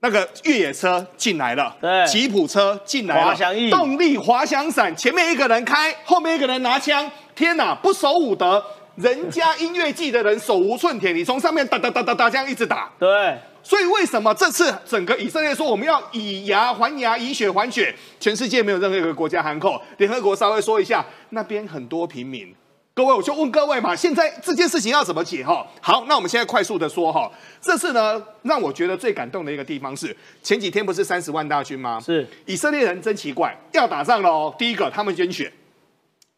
[0.00, 7.10] 那个越野车进来了，对，吉普车进来了，滑翔翼，动力滑翔伞，前面一个人开，后面一个人拿枪。
[7.34, 8.64] 天哪，不守武德！
[8.94, 12.90] 人家音乐季的人手无寸铁，你从上面打打打打打这样一直打。
[12.98, 17.92] 对，所以为什么这次整个以色列说我们要以牙还牙，以血还血？
[18.20, 22.54] 全世界没有任何一个国家喊口，联合国稍微说一下，那边很多平民。
[22.96, 25.66] 各位，我就问各位嘛，现在这件事情要怎么解哈？
[25.80, 27.28] 好，那我们现在快速的说哈，
[27.60, 31.98] 这次呢让我觉得最感动的一个地方是，前几天不是三十万大军吗？
[31.98, 34.54] 是以色列人真奇怪，要打仗了哦。
[34.56, 35.52] 第一个，他们捐血，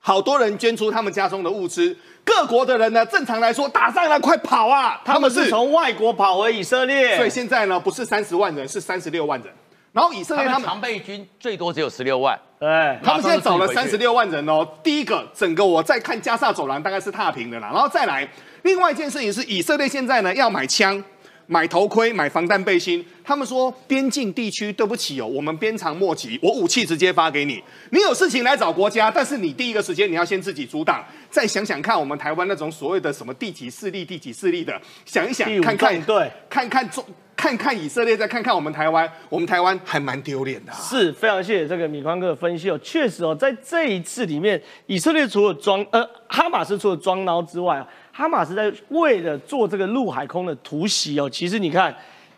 [0.06, 1.96] 好多人捐出他们家中的物资。
[2.24, 5.00] 各国的人呢，正常来说打仗了，快跑啊！
[5.04, 9.52] 他们是从外国跑回以色列，所以现在呢，不是三十万人，是三十六万人。
[9.90, 12.68] 然后以色列他们常备军最多只有十六万，对，
[13.02, 14.64] 他们现在找了三十六万人哦。
[14.80, 17.68] 第一个，整个我在看加萨走廊大概是踏平的啦。
[17.72, 18.28] 然后再来，
[18.62, 21.02] 另外一件事情是，以色列现在呢要买枪。
[21.48, 27.60] 买头盔、买防弹背心，他们说边境地区对不起哦，我们鞭长莫及，我武器直接发给你。
[27.90, 31.04] 你有事情来找国家，但是你第一个时间你要先自己阻挡。
[31.28, 37.04] 再想想看，我们台湾那种所谓的什么地几势力、地几势力的，想一想，看看对，看看中，
[37.34, 40.72] 看看以色列，再看看我们台湾，我们台湾还蛮丢脸的。
[40.72, 47.88] 是非常谢谢这个米宽哥的分析哦，确实哦，在这一次里面，以色列除了装呃哈马斯除了装孬之外啊。
[48.12, 51.94] 哈马斯在为了做这个陆海空的突袭哦，其实你看，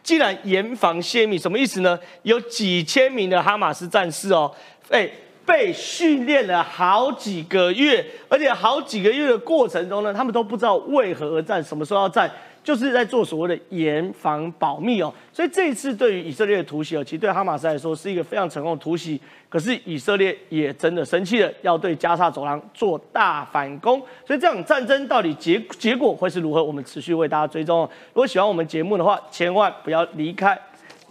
[0.09, 1.99] 既然严防泄密，什么意思呢？
[2.23, 4.51] 有几千名的哈马斯战士哦，
[4.89, 5.07] 哎，
[5.45, 12.31] 被训练了好几个月，而且好几个月的过程中呢，他们都不知道为何而战，什么时候要战。
[12.69, 19.19] 就是在做所谓的严防保密哦，所以这一次对于以色列的突袭哦，其实对哈马斯来说是一个非常成功的突袭。
[19.49, 23.99] 可是以色列也真的生气了，要对加沙走廊做大反攻。
[24.27, 26.62] 所以这场战争到底结结果会是如何？
[26.62, 27.89] 我们持续为大家追踪。
[28.12, 30.55] 如果喜欢我们节目的话，千万不要离开。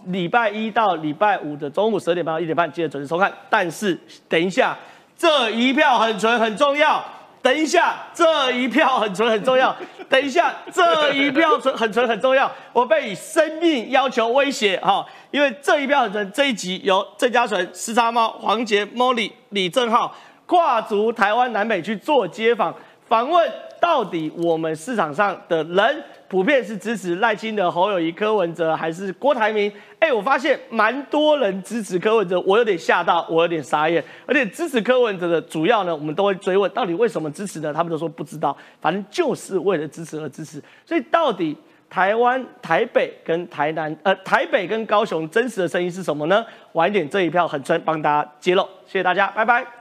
[0.04, 3.32] 礼拜一到礼拜五的中午十二点半到一点半，记得准时收看。
[3.50, 3.98] 但是
[4.28, 4.78] 等一下，
[5.16, 7.04] 这一票很纯很重要。
[7.48, 9.74] 等一下，这一票很纯很重要。
[10.06, 12.50] 等一下，这一票纯很纯很重要。
[12.74, 16.30] 我被以生命要求威胁哈，因为这一票很纯。
[16.30, 22.74] 这一集由郑家纯、时差猫、黄杰、Molly、李正浩跨足台湾南北去做街访，
[23.08, 26.04] 访问到底我们市场上的人。
[26.28, 29.72] 普遍是支持赖清德、侯友谊、柯文哲还是郭台铭？
[29.98, 34.04] 哎，我发现蛮多人支持柯文哲，我有点吓到，我有点傻眼。
[34.26, 37.72] 而且支持柯文哲的主要呢，我们都会追问到底为什么支持呢？
[37.72, 40.62] 他们都说不知道，反正就是为了支持而支持。
[40.84, 41.56] 所以到底
[41.88, 46.44] 台湾台北跟台南，呃，台北跟高雄真实的声音是什么呢？
[46.72, 48.62] 晚一点这一票很专，帮大家揭露。
[48.84, 49.77] 谢谢大家，拜拜。